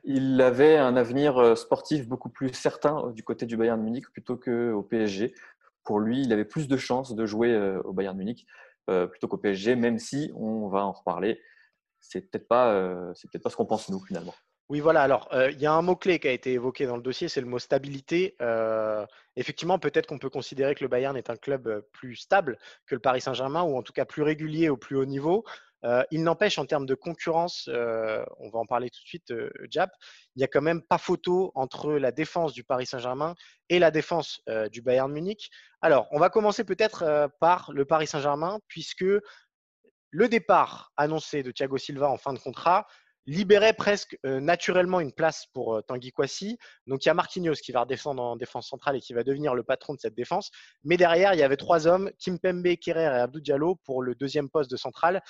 il 0.03 0.41
avait 0.41 0.77
un 0.77 0.95
avenir 0.95 1.37
euh, 1.37 1.53
sportif 1.53 2.07
beaucoup 2.07 2.29
plus 2.29 2.51
certain 2.53 2.97
euh, 3.05 3.11
du 3.11 3.21
côté 3.21 3.45
du 3.45 3.55
Bayern 3.55 3.79
Munich 3.79 4.09
plutôt 4.11 4.35
qu'au 4.35 4.81
PSG. 4.81 5.35
Pour 5.83 5.99
lui, 5.99 6.23
il 6.23 6.33
avait 6.33 6.43
plus 6.43 6.67
de 6.67 6.75
chances 6.75 7.13
de 7.13 7.23
jouer 7.27 7.55
au 7.83 7.93
Bayern 7.93 8.17
Munich 8.17 8.47
plutôt 8.87 9.27
qu'au 9.27 9.37
PSG, 9.37 9.75
même 9.75 9.99
si, 9.99 10.31
on 10.33 10.67
va 10.69 10.85
en 10.85 10.93
reparler, 10.93 11.39
c'est 11.99 12.21
peut-être 12.21 12.47
pas, 12.47 13.13
c'est 13.15 13.29
peut-être 13.29 13.43
pas 13.43 13.49
ce 13.49 13.57
qu'on 13.57 13.65
pense 13.65 13.89
nous 13.89 13.99
finalement. 13.99 14.33
Oui, 14.69 14.79
voilà. 14.79 15.01
Alors, 15.01 15.27
euh, 15.33 15.51
il 15.51 15.59
y 15.59 15.65
a 15.65 15.73
un 15.73 15.81
mot-clé 15.81 16.19
qui 16.19 16.27
a 16.27 16.31
été 16.31 16.53
évoqué 16.53 16.85
dans 16.85 16.95
le 16.95 17.01
dossier, 17.03 17.27
c'est 17.27 17.41
le 17.41 17.47
mot 17.47 17.59
stabilité. 17.59 18.35
Euh, 18.41 19.05
effectivement, 19.35 19.77
peut-être 19.77 20.07
qu'on 20.07 20.19
peut 20.19 20.29
considérer 20.29 20.73
que 20.73 20.83
le 20.83 20.87
Bayern 20.87 21.17
est 21.17 21.29
un 21.29 21.35
club 21.35 21.67
euh, 21.67 21.81
plus 21.91 22.15
stable 22.15 22.57
que 22.85 22.95
le 22.95 23.01
Paris 23.01 23.19
Saint-Germain, 23.21 23.63
ou 23.63 23.77
en 23.77 23.83
tout 23.83 23.93
cas 23.93 24.05
plus 24.05 24.23
régulier 24.23 24.69
au 24.69 24.77
plus 24.77 24.95
haut 24.95 25.05
niveau. 25.05 25.43
il 26.11 26.23
n'empêche, 26.23 26.57
en 26.59 26.65
termes 26.65 26.85
de 26.85 26.95
concurrence, 26.95 27.67
on 27.67 28.49
va 28.49 28.59
en 28.59 28.65
parler 28.65 28.89
tout 28.89 29.01
de 29.03 29.07
suite, 29.07 29.33
Jap, 29.69 29.91
il 30.33 30.39
n'y 30.39 30.45
a 30.45 30.47
quand 30.47 30.61
même 30.61 30.81
pas 30.81 30.97
photo 30.97 31.51
entre 31.55 31.91
la 31.95 32.13
défense 32.13 32.53
du 32.53 32.63
Paris 32.63 32.85
Saint-Germain 32.85 33.35
et 33.67 33.79
la 33.79 33.91
défense 33.91 34.41
du 34.71 34.81
Bayern 34.81 35.11
Munich. 35.11 35.49
Alors, 35.81 36.07
on 36.11 36.19
va 36.19 36.29
commencer 36.29 36.63
peut-être 36.63 37.29
par 37.41 37.69
le 37.73 37.83
Paris 37.83 38.07
Saint-Germain, 38.07 38.59
puisque 38.69 39.03
le 40.13 40.29
départ 40.29 40.93
annoncé 40.95 41.43
de 41.43 41.51
Thiago 41.51 41.77
Silva 41.77 42.09
en 42.09 42.17
fin 42.17 42.31
de 42.31 42.39
contrat 42.39 42.87
libérait 43.25 43.73
presque 43.73 44.17
euh, 44.25 44.39
naturellement 44.39 44.99
une 44.99 45.13
place 45.13 45.45
pour 45.53 45.75
euh, 45.75 45.81
Tanguy 45.81 46.11
Kouassi. 46.11 46.57
Donc 46.87 47.05
il 47.05 47.07
y 47.07 47.11
a 47.11 47.13
Marquinhos 47.13 47.55
qui 47.55 47.71
va 47.71 47.81
redescendre 47.81 48.21
en 48.21 48.35
défense 48.35 48.67
centrale 48.67 48.97
et 48.97 48.99
qui 48.99 49.13
va 49.13 49.23
devenir 49.23 49.55
le 49.55 49.63
patron 49.63 49.93
de 49.93 49.99
cette 49.99 50.15
défense. 50.15 50.51
Mais 50.83 50.97
derrière, 50.97 51.33
il 51.33 51.39
y 51.39 51.43
avait 51.43 51.57
trois 51.57 51.87
hommes, 51.87 52.11
Kim 52.19 52.39
Pembe, 52.39 52.75
Kerrer 52.81 53.03
et 53.03 53.21
Abdou 53.21 53.39
Diallo 53.39 53.75
pour 53.85 54.01
le 54.01 54.15
deuxième 54.15 54.49
poste 54.49 54.69
de 54.69 54.77
centrale. 54.77 55.21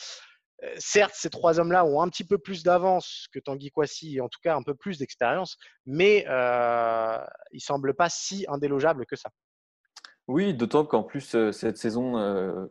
Euh, 0.64 0.74
certes, 0.78 1.14
ces 1.16 1.30
trois 1.30 1.60
hommes-là 1.60 1.86
ont 1.86 2.02
un 2.02 2.10
petit 2.10 2.24
peu 2.24 2.38
plus 2.38 2.64
d'avance 2.64 3.28
que 3.32 3.40
Tanguy 3.40 3.70
Kouassi, 3.70 4.20
en 4.22 4.30
tout 4.30 4.40
cas 4.42 4.56
un 4.56 4.64
peu 4.64 4.74
plus 4.74 4.98
d'expérience, 4.98 5.58
mais 5.86 6.26
ils 6.28 7.56
ne 7.56 7.60
semblent 7.60 7.96
pas 7.96 8.10
si 8.10 8.46
indélogeables 8.48 9.06
que 9.06 9.16
ça. 9.16 9.30
Oui, 10.30 10.54
d'autant 10.54 10.86
qu'en 10.86 11.04
plus, 11.04 11.52
cette 11.52 11.78
saison, 11.78 12.14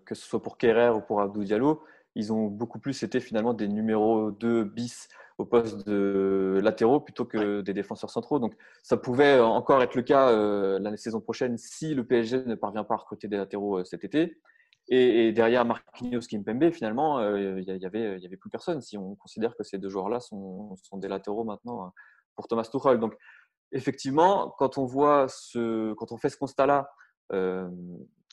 que 0.07 0.14
ce 0.14 0.26
soit 0.26 0.43
pour 0.43 0.57
Kerrer 0.57 0.88
ou 0.88 1.02
pour 1.02 1.21
Abdou 1.21 1.45
Diallo, 1.45 1.85
ils 2.14 2.33
ont 2.33 2.47
beaucoup 2.47 2.78
plus 2.78 3.02
été 3.02 3.21
finalement 3.21 3.54
des 3.54 3.69
numéros 3.69 4.31
2 4.31 4.64
bis 4.64 5.09
au 5.38 5.45
poste 5.45 5.87
de 5.87 6.61
latéraux 6.62 7.00
plutôt 7.00 7.25
que 7.25 7.62
des 7.62 7.73
défenseurs 7.73 8.11
centraux. 8.11 8.38
Donc 8.38 8.54
ça 8.83 8.97
pouvait 8.97 9.40
encore 9.40 9.83
être 9.83 9.95
le 9.95 10.02
cas 10.02 10.28
euh, 10.31 10.78
l'année 10.78 10.97
saison 10.97 11.21
prochaine 11.21 11.57
si 11.57 11.95
le 11.95 12.07
PSG 12.07 12.45
ne 12.45 12.54
parvient 12.54 12.85
pas 12.85 12.95
à 12.95 12.99
recruter 12.99 13.28
des 13.28 13.37
latéraux 13.37 13.78
euh, 13.78 13.85
cet 13.85 14.04
été. 14.04 14.38
Et, 14.88 15.33
derrière 15.33 15.64
Marquinhos 15.64 16.26
Kimpembe, 16.28 16.71
finalement, 16.73 17.25
il 17.37 17.54
n'y 17.54 17.64
y 17.64 17.87
avait, 17.87 18.19
y 18.19 18.26
avait 18.26 18.37
plus 18.37 18.50
personne 18.50 18.81
si 18.81 18.99
on 18.99 19.14
considère 19.14 19.57
que 19.57 19.62
ces 19.62 19.78
deux 19.78 19.88
joueurs-là 19.88 20.19
sont, 20.19 20.75
sont, 20.83 20.99
des 20.99 21.07
latéraux 21.07 21.45
maintenant 21.45 21.85
hein, 21.85 21.92
pour 22.35 22.49
Thomas 22.49 22.64
Tuchel. 22.64 22.99
Donc, 22.99 23.14
effectivement, 23.71 24.52
quand 24.59 24.78
on 24.78 24.85
voit 24.85 25.28
ce, 25.28 25.95
quand 25.95 26.11
on 26.11 26.19
fait 26.19 26.31
ce 26.31 26.37
constat-là, 26.37 26.90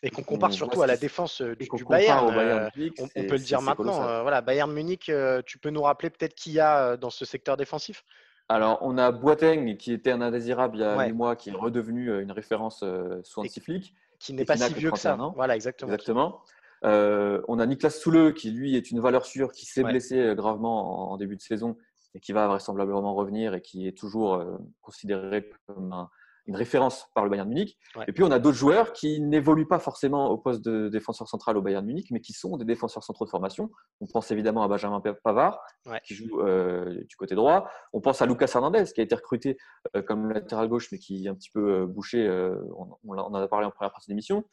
et 0.04 0.10
qu'on 0.10 0.24
compare 0.24 0.54
surtout 0.54 0.82
à 0.82 0.88
la 0.88 0.98
défense 0.98 1.42
du, 1.42 1.68
Bayern, 1.88 2.26
on, 2.28 3.08
peut 3.08 3.32
le 3.32 3.40
dire 3.40 3.62
maintenant. 3.62 4.22
voilà, 4.22 4.42
Bayern 4.42 4.72
Munich, 4.72 5.12
tu 5.46 5.58
peux 5.58 5.70
nous 5.70 5.82
rappeler 5.82 6.10
peut-être 6.10 6.36
qui 6.36 6.54
y 6.54 6.60
a 6.60 6.98
dans 6.98 7.10
ce 7.10 7.26
secteur 7.26 7.58
défensif? 7.58 8.04
Alors, 8.48 8.80
on 8.82 8.98
a 8.98 9.12
Boateng 9.12 9.78
qui 9.78 9.94
était 9.94 10.12
un 10.12 10.22
indésirable 10.22 10.78
il 10.78 10.82
y 10.82 10.84
a 10.84 11.06
huit 11.06 11.14
mois, 11.14 11.36
qui 11.36 11.50
est 11.50 11.54
redevenu 11.54 12.22
une 12.22 12.32
référence 12.32 12.84
sous 13.24 13.40
anti-flic. 13.40 13.94
Qui 14.20 14.34
n'est 14.34 14.46
pas 14.46 14.58
si 14.58 14.74
vieux 14.74 14.92
que 14.92 15.00
ça. 15.00 15.18
Voilà, 15.36 15.56
exactement. 15.56 15.92
Exactement. 15.92 16.42
on 16.84 17.60
a 17.60 17.66
Niklas 17.66 17.92
Soule 17.92 18.34
qui, 18.34 18.52
lui, 18.52 18.76
est 18.76 18.92
une 18.92 19.00
valeur 19.00 19.26
sûre, 19.26 19.52
qui 19.52 19.66
s'est 19.66 19.84
blessé 19.84 20.34
gravement 20.36 21.12
en, 21.12 21.18
début 21.18 21.36
de 21.36 21.42
saison 21.42 21.78
et 22.16 22.20
qui 22.20 22.32
va 22.32 22.48
vraisemblablement 22.48 23.14
revenir 23.14 23.54
et 23.54 23.62
qui 23.62 23.88
est 23.88 23.96
toujours 23.96 24.44
considéré 24.82 25.48
comme 25.68 25.94
un, 25.94 26.10
une 26.48 26.56
référence 26.56 27.08
par 27.14 27.24
le 27.24 27.30
Bayern 27.30 27.48
Munich. 27.48 27.78
Et 28.08 28.12
puis 28.12 28.24
on 28.24 28.32
a 28.32 28.40
d'autres 28.40 28.58
joueurs 28.58 28.94
qui 28.94 29.22
n'évoluent 29.22 29.68
pas 29.68 29.80
forcément 29.80 30.30
au 30.30 30.38
poste 30.38 30.64
de 30.64 30.90
défenseur 30.90 31.28
central 31.28 31.58
au 31.58 31.62
Bayern 31.62 31.86
Munich, 31.86 32.08
mais 32.12 32.22
qui 32.22 32.34
sont 32.34 32.58
des 32.58 32.66
défenseurs 32.66 33.04
centraux 33.04 33.26
de 33.26 33.30
formation. 33.30 33.70
On 34.02 34.08
pense 34.08 34.32
évidemment 34.32 34.64
à 34.64 34.68
Benjamin 34.68 35.02
Pavard, 35.24 35.60
qui 36.04 36.16
joue 36.16 36.42
euh, 36.42 37.04
du 37.06 37.16
côté 37.16 37.36
droit. 37.36 37.70
On 37.94 38.02
pense 38.02 38.22
à 38.22 38.26
Lucas 38.26 38.52
Hernandez, 38.54 38.86
qui 38.94 39.02
a 39.02 39.04
été 39.04 39.16
recruté 39.16 39.58
euh, 39.96 40.02
comme 40.02 40.32
latéral 40.32 40.68
gauche, 40.68 40.90
mais 40.92 40.98
qui 40.98 41.26
est 41.26 41.30
un 41.30 41.36
petit 41.36 41.52
peu 41.52 41.82
euh, 41.82 41.86
bouché. 41.86 42.28
on, 42.76 43.18
en 43.18 43.34
a 43.34 43.48
parlé 43.48 43.66
en 43.66 43.72
première 43.72 43.92
partie 43.92 44.10
d'émission. 44.10 44.44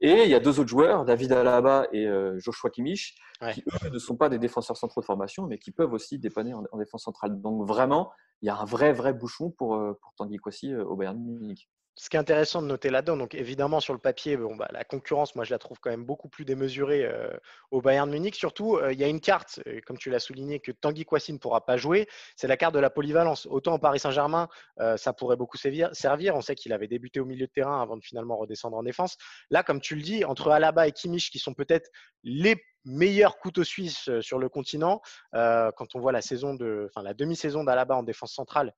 Et 0.00 0.24
il 0.24 0.28
y 0.28 0.34
a 0.34 0.40
deux 0.40 0.60
autres 0.60 0.68
joueurs, 0.68 1.04
David 1.04 1.32
Alaba 1.32 1.86
et 1.92 2.06
euh, 2.06 2.38
Joshua 2.38 2.70
Kimmich, 2.70 3.16
qui 3.52 3.62
eux 3.84 3.90
ne 3.90 3.98
sont 3.98 4.16
pas 4.16 4.28
des 4.28 4.38
défenseurs 4.38 4.76
centraux 4.76 5.00
de 5.00 5.06
formation, 5.06 5.46
mais 5.46 5.58
qui 5.58 5.70
peuvent 5.70 5.92
aussi 5.92 6.18
dépanner 6.18 6.54
en, 6.54 6.78
défense 6.78 7.04
centrale. 7.04 7.40
Donc 7.40 7.66
vraiment, 7.66 8.12
il 8.42 8.46
y 8.46 8.48
a 8.50 8.56
un 8.56 8.64
vrai, 8.64 8.92
vrai 8.92 9.12
bouchon 9.12 9.50
pour, 9.50 9.76
euh, 9.76 9.98
pour 10.00 10.14
Tanguy 10.14 10.36
Kwasi 10.36 10.72
euh, 10.72 10.84
au 10.84 10.96
Bayern 10.96 11.18
Munich 11.18 11.68
ce 11.98 12.10
qui 12.10 12.16
est 12.16 12.20
intéressant 12.20 12.60
de 12.60 12.66
noter 12.66 12.90
là-dedans, 12.90 13.16
donc 13.16 13.34
évidemment 13.34 13.80
sur 13.80 13.94
le 13.94 13.98
papier, 13.98 14.36
bon, 14.36 14.54
bah, 14.54 14.68
la 14.70 14.84
concurrence, 14.84 15.34
moi 15.34 15.44
je 15.44 15.50
la 15.50 15.58
trouve 15.58 15.80
quand 15.80 15.88
même 15.88 16.04
beaucoup 16.04 16.28
plus 16.28 16.44
démesurée 16.44 17.06
euh, 17.06 17.30
au 17.70 17.80
Bayern 17.80 18.10
Munich. 18.10 18.34
Surtout, 18.34 18.76
euh, 18.76 18.92
il 18.92 19.00
y 19.00 19.04
a 19.04 19.08
une 19.08 19.20
carte, 19.20 19.60
comme 19.86 19.96
tu 19.96 20.10
l'as 20.10 20.18
souligné, 20.18 20.60
que 20.60 20.72
Tanguy 20.72 21.06
Kouassi 21.06 21.32
ne 21.32 21.38
pourra 21.38 21.64
pas 21.64 21.78
jouer, 21.78 22.06
c'est 22.36 22.48
la 22.48 22.58
carte 22.58 22.74
de 22.74 22.80
la 22.80 22.90
polyvalence. 22.90 23.46
Autant 23.46 23.74
au 23.74 23.78
Paris 23.78 23.98
Saint-Germain, 23.98 24.48
euh, 24.78 24.98
ça 24.98 25.14
pourrait 25.14 25.36
beaucoup 25.36 25.56
servir. 25.56 25.90
On 26.36 26.42
sait 26.42 26.54
qu'il 26.54 26.74
avait 26.74 26.86
débuté 26.86 27.18
au 27.18 27.24
milieu 27.24 27.46
de 27.46 27.52
terrain 27.52 27.80
avant 27.80 27.96
de 27.96 28.04
finalement 28.04 28.36
redescendre 28.36 28.76
en 28.76 28.82
défense. 28.82 29.16
Là, 29.50 29.62
comme 29.62 29.80
tu 29.80 29.96
le 29.96 30.02
dis, 30.02 30.22
entre 30.26 30.50
Alaba 30.50 30.86
et 30.86 30.92
Kimmich, 30.92 31.30
qui 31.30 31.38
sont 31.38 31.54
peut-être 31.54 31.90
les 32.24 32.62
meilleurs 32.84 33.38
couteaux 33.38 33.64
suisses 33.64 34.10
sur 34.20 34.38
le 34.38 34.48
continent, 34.48 35.00
quand 35.32 35.94
on 35.94 35.98
voit 35.98 36.12
la 36.12 36.20
saison 36.20 36.54
de, 36.54 36.88
enfin 36.88 37.02
la 37.02 37.14
demi-saison 37.14 37.64
d'Alaba 37.64 37.96
en 37.96 38.04
défense 38.04 38.32
centrale 38.32 38.72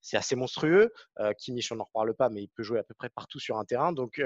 c'est 0.00 0.16
assez 0.16 0.36
monstrueux. 0.36 0.92
Kimmich, 1.38 1.70
on 1.72 1.76
n'en 1.76 1.84
reparle 1.84 2.14
pas, 2.14 2.28
mais 2.28 2.42
il 2.42 2.48
peut 2.48 2.62
jouer 2.62 2.78
à 2.78 2.82
peu 2.82 2.94
près 2.94 3.08
partout 3.08 3.38
sur 3.38 3.58
un 3.58 3.64
terrain. 3.64 3.92
Donc, 3.92 4.20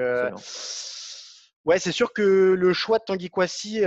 ouais, 1.64 1.78
c'est 1.78 1.92
sûr 1.92 2.12
que 2.12 2.54
le 2.56 2.72
choix 2.72 2.98
de 2.98 3.04
Tanguy 3.04 3.30
Kwasi 3.30 3.80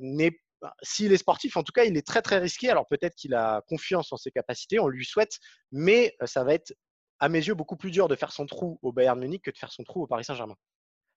n'est 0.00 0.38
s'il 0.82 1.12
est 1.12 1.18
sportif, 1.18 1.58
en 1.58 1.62
tout 1.62 1.72
cas, 1.72 1.84
il 1.84 1.94
est 1.98 2.06
très 2.06 2.22
très 2.22 2.38
risqué. 2.38 2.70
Alors 2.70 2.86
peut-être 2.86 3.14
qu'il 3.16 3.34
a 3.34 3.62
confiance 3.68 4.12
en 4.12 4.16
ses 4.16 4.30
capacités, 4.30 4.78
on 4.78 4.88
lui 4.88 5.04
souhaite, 5.04 5.38
mais 5.72 6.16
ça 6.24 6.42
va 6.42 6.54
être 6.54 6.74
à 7.18 7.28
mes 7.28 7.46
yeux 7.46 7.52
beaucoup 7.54 7.76
plus 7.76 7.90
dur 7.90 8.08
de 8.08 8.16
faire 8.16 8.32
son 8.32 8.46
trou 8.46 8.78
au 8.80 8.90
Bayern 8.90 9.18
Munich 9.18 9.42
que 9.42 9.50
de 9.50 9.58
faire 9.58 9.72
son 9.72 9.84
trou 9.84 10.02
au 10.02 10.06
Paris 10.06 10.24
Saint-Germain. 10.24 10.56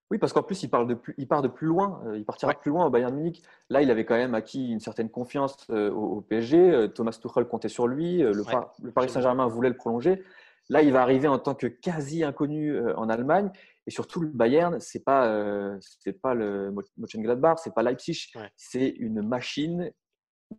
Oui, 0.09 0.17
parce 0.19 0.31
qu'en 0.31 0.43
plus, 0.43 0.63
il, 0.63 0.69
parle 0.69 0.87
de 0.87 0.93
plus, 0.93 1.13
il 1.17 1.27
part 1.27 1.41
de 1.41 1.49
plus 1.49 1.67
loin. 1.67 2.01
Euh, 2.05 2.17
il 2.17 2.23
partira 2.23 2.53
plus 2.53 2.71
loin 2.71 2.85
au 2.85 2.89
Bayern 2.89 3.13
Munich. 3.13 3.43
Là, 3.69 3.81
il 3.81 3.91
avait 3.91 4.05
quand 4.05 4.15
même 4.15 4.35
acquis 4.35 4.69
une 4.71 4.79
certaine 4.79 5.09
confiance 5.09 5.67
euh, 5.69 5.91
au, 5.91 6.21
PSG. 6.21 6.57
Euh, 6.57 6.87
Thomas 6.87 7.17
Tuchel 7.21 7.45
comptait 7.45 7.67
sur 7.67 7.87
lui. 7.87 8.19
Le, 8.19 8.91
Paris 8.91 9.09
Saint-Germain 9.09 9.47
voulait 9.47 9.69
le 9.69 9.75
prolonger. 9.75 10.23
Là, 10.69 10.81
il 10.81 10.93
va 10.93 11.01
arriver 11.01 11.27
en 11.27 11.39
tant 11.39 11.55
que 11.55 11.67
quasi 11.67 12.23
inconnu 12.23 12.77
en 12.95 13.09
Allemagne. 13.09 13.51
Et 13.85 13.91
surtout, 13.91 14.21
le 14.21 14.27
Bayern, 14.27 14.79
c'est 14.81 15.03
pas 15.03 15.77
c'est 15.79 16.21
pas 16.21 16.33
le 16.33 16.73
Mönchengladbach, 16.97 17.59
c'est 17.63 17.73
pas 17.73 17.83
Leipzig. 17.83 18.33
C'est 18.57 18.89
une 18.89 19.21
machine 19.21 19.89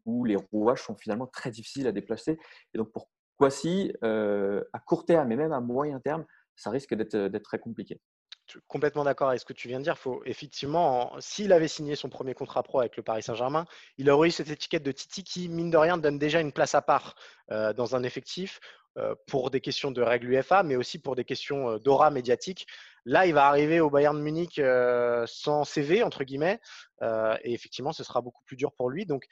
où 0.07 0.25
les 0.25 0.37
rouages 0.37 0.83
sont 0.83 0.97
finalement 0.97 1.27
très 1.27 1.51
difficiles 1.51 1.87
à 1.87 1.93
déplacer. 1.93 2.39
Et 2.73 2.79
donc, 2.79 2.91
pour 2.91 3.11
Kwasi, 3.39 3.93
à 4.03 4.79
court 4.87 5.05
terme 5.05 5.31
et 5.31 5.37
même 5.37 5.53
à 5.53 5.61
moyen 5.61 6.01
terme, 6.01 6.25
ça 6.57 6.71
risque 6.71 6.95
d'être 6.95 7.43
très 7.43 7.59
compliqué 7.59 8.01
complètement 8.67 9.05
d'accord 9.05 9.29
avec 9.29 9.41
ce 9.41 9.45
que 9.45 9.53
tu 9.53 9.69
viens 9.69 9.79
de 9.79 9.85
dire. 9.85 9.99
Faut 9.99 10.23
effectivement, 10.25 11.13
s'il 11.21 11.53
avait 11.53 11.69
signé 11.69 11.97
son 11.97 12.09
premier 12.09 12.35
contrat 12.35 12.63
pro 12.63 12.81
avec 12.81 12.97
le 12.97 13.03
Paris 13.03 13.23
Saint-Germain, 13.23 13.67
il 13.99 14.09
aurait 14.11 14.29
eu 14.29 14.31
cette 14.31 14.51
étiquette 14.51 14.83
de 14.83 14.93
Titi 14.93 15.25
qui, 15.25 15.49
mine 15.49 15.71
de 15.71 15.77
rien, 15.77 15.99
donne 15.99 16.19
déjà 16.19 16.41
une 16.41 16.53
place 16.53 16.75
à 16.75 16.83
part 16.83 17.15
euh, 17.51 17.73
dans 17.73 17.97
un 17.97 18.03
effectif 18.03 18.61
euh, 18.97 19.15
pour 19.27 19.51
des 19.51 19.61
questions 19.61 19.91
de 19.91 20.03
règles 20.03 20.33
UFA, 20.33 20.63
mais 20.63 20.77
aussi 20.77 20.99
pour 20.99 21.17
des 21.17 21.25
questions 21.25 21.71
euh, 21.71 21.79
d'aura 21.79 22.11
médiatique. 22.11 22.67
Là, 23.05 23.27
il 23.27 23.35
va 23.35 23.47
arriver 23.47 23.81
au 23.81 23.91
Bayern 23.91 24.19
Munich 24.21 24.61
sans 25.27 25.65
CV 25.65 26.03
entre 26.03 26.25
guillemets, 26.25 26.61
et 27.01 27.55
effectivement, 27.55 27.93
ce 27.93 28.05
sera 28.05 28.21
beaucoup 28.21 28.43
plus 28.45 28.57
dur 28.57 28.71
pour 28.73 28.91
lui. 28.91 29.07
Donc 29.07 29.27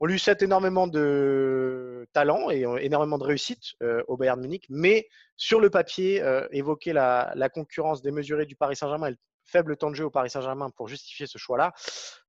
on 0.00 0.06
lui 0.06 0.18
souhaite 0.18 0.42
énormément 0.42 0.86
de 0.86 2.06
talent 2.12 2.50
et 2.50 2.66
énormément 2.80 3.18
de 3.18 3.24
réussite 3.24 3.74
euh, 3.82 4.02
au 4.08 4.16
Bayern 4.16 4.40
Munich, 4.40 4.66
mais 4.68 5.08
sur 5.36 5.60
le 5.60 5.70
papier, 5.70 6.22
euh, 6.22 6.46
évoquer 6.50 6.92
la, 6.92 7.48
concurrence 7.52 8.02
démesurée 8.02 8.46
du 8.46 8.56
Paris 8.56 8.76
Saint-Germain 8.76 9.08
et 9.08 9.10
le 9.12 9.18
faible 9.44 9.76
temps 9.76 9.90
de 9.90 9.96
jeu 9.96 10.04
au 10.04 10.10
Paris 10.10 10.30
Saint-Germain 10.30 10.70
pour 10.70 10.88
justifier 10.88 11.26
ce 11.26 11.38
choix-là, 11.38 11.72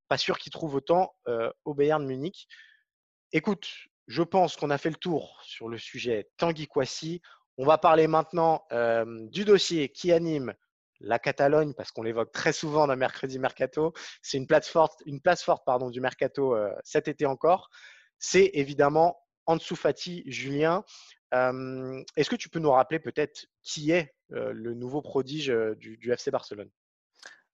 pas 0.08 0.18
sûr 0.18 0.38
qu'il 0.38 0.52
trouve 0.52 0.76
autant 0.76 1.14
euh, 1.28 1.52
au 1.66 1.74
Bayern 1.74 2.06
Munich. 2.06 2.48
Écoute, 3.34 3.68
je 4.08 4.24
pense 4.24 4.56
qu'on 4.56 4.70
a 4.70 4.78
fait 4.78 4.90
le 4.90 4.96
tour 4.96 5.38
sur 5.44 5.68
le 5.68 5.78
sujet 5.78 6.30
Tanguy 6.38 6.68
Kouassi. 6.68 7.22
On 7.58 7.66
va 7.66 7.78
parler 7.78 8.08
maintenant 8.08 8.64
du 9.32 9.44
dossier 9.44 9.90
qui 9.90 10.14
anime 10.14 10.54
la 11.00 11.20
Catalogne, 11.20 11.74
parce 11.74 11.92
qu'on 11.92 12.04
l'évoque 12.04 12.32
très 12.32 12.54
souvent 12.54 12.88
dans 12.88 12.96
Mercredi 12.96 13.40
Mercato, 13.40 13.94
c'est 14.22 14.38
une 14.38 14.48
place 14.48 14.68
forte, 14.68 15.02
une 15.06 15.22
place 15.22 15.44
forte 15.44 15.64
pardon, 15.66 15.90
du 15.90 16.02
Mercato 16.02 16.56
euh, 16.56 16.74
cet 16.84 17.08
été 17.08 17.26
encore. 17.26 17.70
C'est 18.20 18.52
évidemment 18.54 19.18
Ansu 19.46 19.76
Fati, 19.76 20.24
Julien. 20.26 20.84
Euh, 21.34 22.02
est-ce 22.16 22.30
que 22.30 22.36
tu 22.36 22.50
peux 22.50 22.60
nous 22.60 22.72
rappeler 22.72 23.00
peut-être 23.00 23.46
qui 23.64 23.92
est 23.92 24.14
euh, 24.32 24.52
le 24.54 24.74
nouveau 24.74 25.02
prodige 25.02 25.54
du, 25.78 26.12
FC 26.12 26.32
Barcelone? 26.32 26.70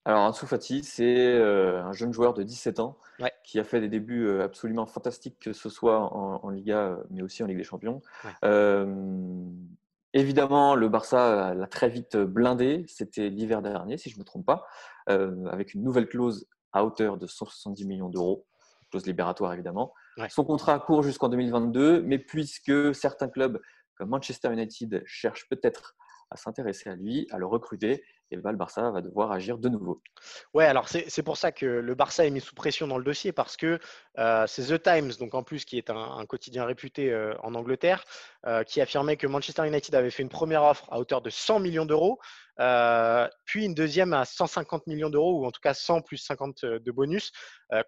Alors, 0.05 0.21
Ansu 0.21 0.45
Fati, 0.45 0.83
c'est 0.83 1.37
un 1.37 1.93
jeune 1.93 2.13
joueur 2.13 2.33
de 2.33 2.43
17 2.43 2.79
ans 2.79 2.97
qui 3.45 3.59
a 3.59 3.63
fait 3.63 3.79
des 3.79 3.87
débuts 3.87 4.41
absolument 4.41 4.85
fantastiques, 4.85 5.39
que 5.39 5.53
ce 5.53 5.69
soit 5.69 5.99
en, 5.99 6.49
Liga, 6.49 6.97
mais 7.09 7.21
aussi 7.21 7.41
en 7.41 7.45
Ligue 7.45 7.57
des 7.57 7.63
Champions. 7.63 8.01
Évidemment, 10.13 10.75
le 10.75 10.89
Barça 10.89 11.53
l'a 11.55 11.67
très 11.67 11.89
vite 11.89 12.17
blindé. 12.17 12.85
C'était 12.87 13.29
l'hiver 13.29 13.61
dernier, 13.61 13.97
si 13.97 14.09
je 14.09 14.15
ne 14.15 14.19
me 14.19 14.25
trompe 14.25 14.45
pas, 14.45 14.65
euh, 15.09 15.45
avec 15.47 15.73
une 15.73 15.83
nouvelle 15.83 16.07
clause 16.07 16.47
à 16.71 16.85
hauteur 16.85 17.17
de 17.17 17.27
170 17.27 17.85
millions 17.85 18.09
d'euros, 18.09 18.45
clause 18.91 19.05
libératoire 19.05 19.53
évidemment. 19.53 19.93
Son 20.29 20.43
contrat 20.43 20.79
court 20.79 21.01
jusqu'en 21.01 21.29
2022, 21.29 22.01
mais 22.03 22.19
puisque 22.19 22.93
certains 22.93 23.27
clubs 23.27 23.59
comme 23.95 24.09
Manchester 24.09 24.51
United 24.51 25.03
cherchent 25.05 25.47
peut-être 25.49 25.95
à 26.33 26.35
s'intéresser 26.35 26.89
à 26.89 26.95
lui, 26.95 27.27
à 27.31 27.37
le 27.37 27.45
recruter, 27.45 28.03
et 28.31 28.35
le 28.35 28.57
Barça 28.57 28.89
va 28.89 29.01
devoir 29.01 29.31
agir 29.31 29.57
de 29.57 29.69
nouveau. 29.69 30.01
Ouais, 30.53 30.65
alors 30.65 30.89
c'est 30.89 31.23
pour 31.23 31.37
ça 31.37 31.51
que 31.51 31.65
le 31.65 31.95
Barça 31.95 32.25
est 32.25 32.31
mis 32.31 32.41
sous 32.41 32.55
pression 32.55 32.87
dans 32.87 32.97
le 32.97 33.03
dossier 33.03 33.31
parce 33.31 33.55
que 33.55 33.79
euh, 34.17 34.45
c'est 34.47 34.75
The 34.75 34.81
Times, 34.81 35.11
donc 35.19 35.35
en 35.35 35.43
plus 35.43 35.65
qui 35.65 35.77
est 35.77 35.89
un, 35.89 36.25
quotidien 36.25 36.65
réputé 36.65 37.11
euh, 37.11 37.35
en 37.43 37.53
Angleterre, 37.53 38.03
euh, 38.47 38.63
qui 38.63 38.81
affirmait 38.81 39.17
que 39.17 39.27
Manchester 39.27 39.67
United 39.67 39.93
avait 39.93 40.09
fait 40.09 40.23
une 40.23 40.29
première 40.29 40.63
offre 40.63 40.87
à 40.91 40.99
hauteur 40.99 41.21
de 41.21 41.29
100 41.29 41.59
millions 41.59 41.85
d'euros, 41.85 42.19
puis 43.45 43.65
une 43.65 43.75
deuxième 43.75 44.13
à 44.13 44.25
150 44.25 44.87
millions 44.87 45.09
d'euros 45.09 45.41
ou 45.41 45.45
en 45.45 45.51
tout 45.51 45.61
cas 45.61 45.73
100 45.73 46.01
plus 46.01 46.17
50 46.17 46.65
de 46.65 46.91
bonus. 46.91 47.31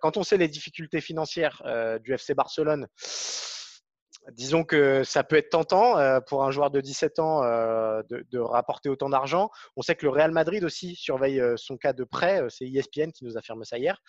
quand 0.02 0.18
on 0.18 0.24
sait 0.24 0.38
les 0.38 0.48
difficultés 0.48 1.02
financières 1.02 1.62
du 2.04 2.14
FC 2.14 2.34
Barcelone, 2.34 2.88
disons 4.32 4.64
que 4.64 5.04
ça 5.04 5.24
peut 5.24 5.36
être 5.36 5.50
tentant 5.50 5.98
euh, 5.98 6.20
pour 6.20 6.44
un 6.44 6.52
joueur 6.52 6.72
de 6.72 6.82
17 6.82 7.20
ans 7.20 7.44
euh, 7.44 8.02
de, 8.10 8.40
rapporter 8.40 8.90
autant 8.90 9.10
d'argent. 9.10 9.50
On 9.76 9.82
sait 9.82 9.96
que 9.96 10.06
le 10.06 10.12
Real 10.12 10.32
Madrid 10.32 10.64
aussi 10.64 10.96
surveille 10.96 11.40
euh, 11.40 11.56
son 11.58 11.78
cas 11.78 11.94
de 11.94 12.04
prêt. 12.04 12.44
C'est 12.50 12.66
ESPN 12.66 13.12
qui 13.12 13.26
nous 13.26 13.38
affirme 13.38 13.64
ça 13.64 13.78
hier. 13.78 14.02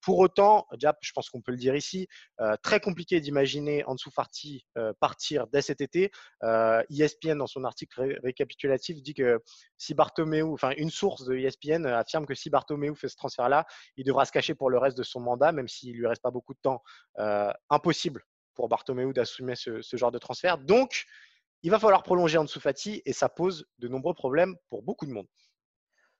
pour 0.00 0.18
autant, 0.18 0.66
déjà, 0.72 0.94
je 1.00 1.12
pense 1.12 1.30
qu'on 1.30 1.40
peut 1.40 1.52
le 1.52 1.58
dire 1.58 1.74
ici, 1.74 2.08
très 2.62 2.80
compliqué 2.80 3.20
d'imaginer 3.20 3.84
Ansu 3.86 4.10
partir 5.00 5.46
dès 5.48 5.62
cet 5.62 5.80
été. 5.80 6.10
ESPN, 6.42 7.32
e 7.32 7.38
dans 7.38 7.46
son 7.46 7.64
article 7.64 8.18
récapitulatif, 8.22 9.02
dit 9.02 9.14
que 9.14 9.40
si 9.78 9.94
Bartomeu, 9.94 10.44
enfin 10.44 10.72
une 10.76 10.90
source 10.90 11.24
de 11.24 11.36
ESPN 11.36 11.86
affirme 11.86 12.26
que 12.26 12.34
si 12.34 12.50
Bartomeu 12.50 12.94
fait 12.94 13.08
ce 13.08 13.16
transfert-là, 13.16 13.66
il 13.96 14.04
devra 14.04 14.24
se 14.24 14.32
cacher 14.32 14.54
pour 14.54 14.70
le 14.70 14.78
reste 14.78 14.96
de 14.96 15.02
son 15.02 15.20
mandat, 15.20 15.52
même 15.52 15.68
s'il 15.68 15.94
lui 15.96 16.06
reste 16.06 16.22
pas 16.22 16.30
beaucoup 16.30 16.54
de 16.54 16.60
temps. 16.62 16.82
impossible 17.70 18.24
pour 18.56 18.68
Bartomeu 18.68 19.12
d'assumer 19.12 19.54
ce, 19.54 19.80
genre 19.96 20.10
de 20.10 20.18
transfert. 20.18 20.58
Donc, 20.58 21.04
il 21.62 21.70
va 21.70 21.78
falloir 21.78 22.02
prolonger 22.02 22.38
Ansu 22.38 22.58
Fati 22.58 23.02
et 23.04 23.12
ça 23.12 23.28
pose 23.28 23.66
de 23.78 23.86
nombreux 23.86 24.14
problèmes 24.14 24.56
pour 24.68 24.82
beaucoup 24.82 25.06
de 25.06 25.12
monde. 25.12 25.28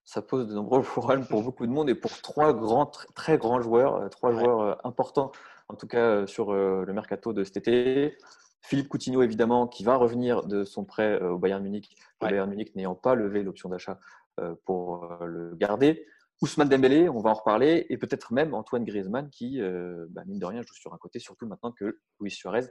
ça 0.05 0.21
pose 0.21 0.47
de 0.47 0.53
nombreux 0.53 0.81
problèmes 0.83 1.25
pour 1.25 1.43
beaucoup 1.43 1.65
de 1.65 1.71
monde 1.71 1.89
et 1.89 1.95
pour 1.95 2.21
trois 2.21 2.53
grands, 2.53 2.85
très 3.13 3.37
grands 3.37 3.59
joueurs, 3.59 3.95
euh, 3.95 4.07
trois 4.07 4.31
joueurs 4.31 4.61
euh, 4.61 4.75
importants, 4.85 5.33
en 5.67 5.75
tout 5.75 5.87
cas 5.87 5.99
euh, 5.99 6.27
sur 6.27 6.53
le 6.53 6.93
mercato 6.93 7.33
de 7.33 7.43
cet 7.43 7.57
été. 7.57 8.17
Philippe 8.61 8.87
Coutinho, 8.87 9.21
évidemment, 9.21 9.67
qui 9.67 9.83
va 9.83 9.95
revenir 9.95 10.43
de 10.45 10.63
son 10.63 10.85
prêt 10.85 11.21
au 11.21 11.37
Bayern 11.37 11.61
Munich, 11.61 11.95
le 12.21 12.29
Bayern 12.29 12.49
Munich 12.49 12.75
n'ayant 12.75 12.95
pas 12.95 13.15
levé 13.15 13.43
l'option 13.43 13.69
d'achat 13.69 13.99
pour 14.65 15.07
le 15.21 15.55
garder. 15.55 16.05
Ousmane 16.41 16.69
Dembélé, 16.69 17.09
on 17.09 17.19
va 17.19 17.31
en 17.31 17.33
reparler, 17.33 17.85
et 17.89 17.97
peut-être 17.97 18.31
même 18.33 18.53
Antoine 18.53 18.85
Griezmann, 18.85 19.29
qui, 19.29 19.59
bah, 20.09 20.23
mine 20.25 20.39
de 20.39 20.45
rien, 20.45 20.61
joue 20.61 20.75
sur 20.75 20.93
un 20.93 20.97
côté, 20.97 21.19
surtout 21.19 21.47
maintenant 21.47 21.71
que 21.71 21.99
Luis 22.19 22.31
Suarez 22.31 22.67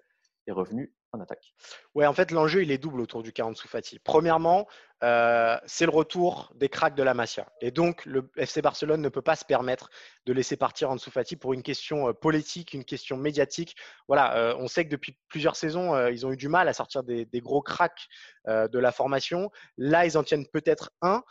est 0.46 0.52
revenu 0.52 0.92
en 1.12 1.20
attaque. 1.20 1.54
Ouais, 1.94 2.06
en 2.06 2.12
fait, 2.12 2.30
l'enjeu, 2.30 2.62
il 2.62 2.70
est 2.70 2.78
double 2.78 3.00
autour 3.00 3.22
du 3.22 3.32
40 3.32 3.58
Fati. 3.58 3.98
Premièrement, 3.98 4.66
euh, 5.02 5.56
c'est 5.66 5.86
le 5.86 5.90
retour 5.90 6.52
des 6.54 6.68
cracks 6.68 6.94
de 6.94 7.02
la 7.02 7.14
Masia. 7.14 7.46
Et 7.60 7.70
donc, 7.70 8.04
le 8.04 8.30
FC 8.36 8.62
Barcelone 8.62 9.00
ne 9.00 9.08
peut 9.08 9.22
pas 9.22 9.36
se 9.36 9.44
permettre 9.44 9.90
de 10.24 10.32
laisser 10.32 10.56
partir 10.56 10.90
Ansu 10.90 11.10
Fati 11.10 11.36
pour 11.36 11.52
une 11.52 11.62
question 11.62 12.08
euh, 12.08 12.12
politique, 12.12 12.74
une 12.74 12.84
question 12.84 13.16
médiatique. 13.16 13.76
Voilà, 14.08 14.36
euh, 14.36 14.54
on 14.58 14.68
sait 14.68 14.84
que 14.84 14.90
depuis 14.90 15.18
plusieurs 15.28 15.56
saisons, 15.56 16.06
ils 16.08 16.26
ont 16.26 16.32
eu 16.32 16.36
du 16.36 16.48
mal 16.48 16.68
à 16.68 16.72
sortir 16.72 17.02
des, 17.02 17.26
gros 17.36 17.62
cracks 17.62 18.08
de 18.46 18.78
la 18.78 18.92
formation. 18.92 19.50
Là, 19.76 20.06
ils 20.06 20.16
en 20.16 20.22
tiennent 20.22 20.46
peut-être 20.46 20.92
un. 21.02 21.22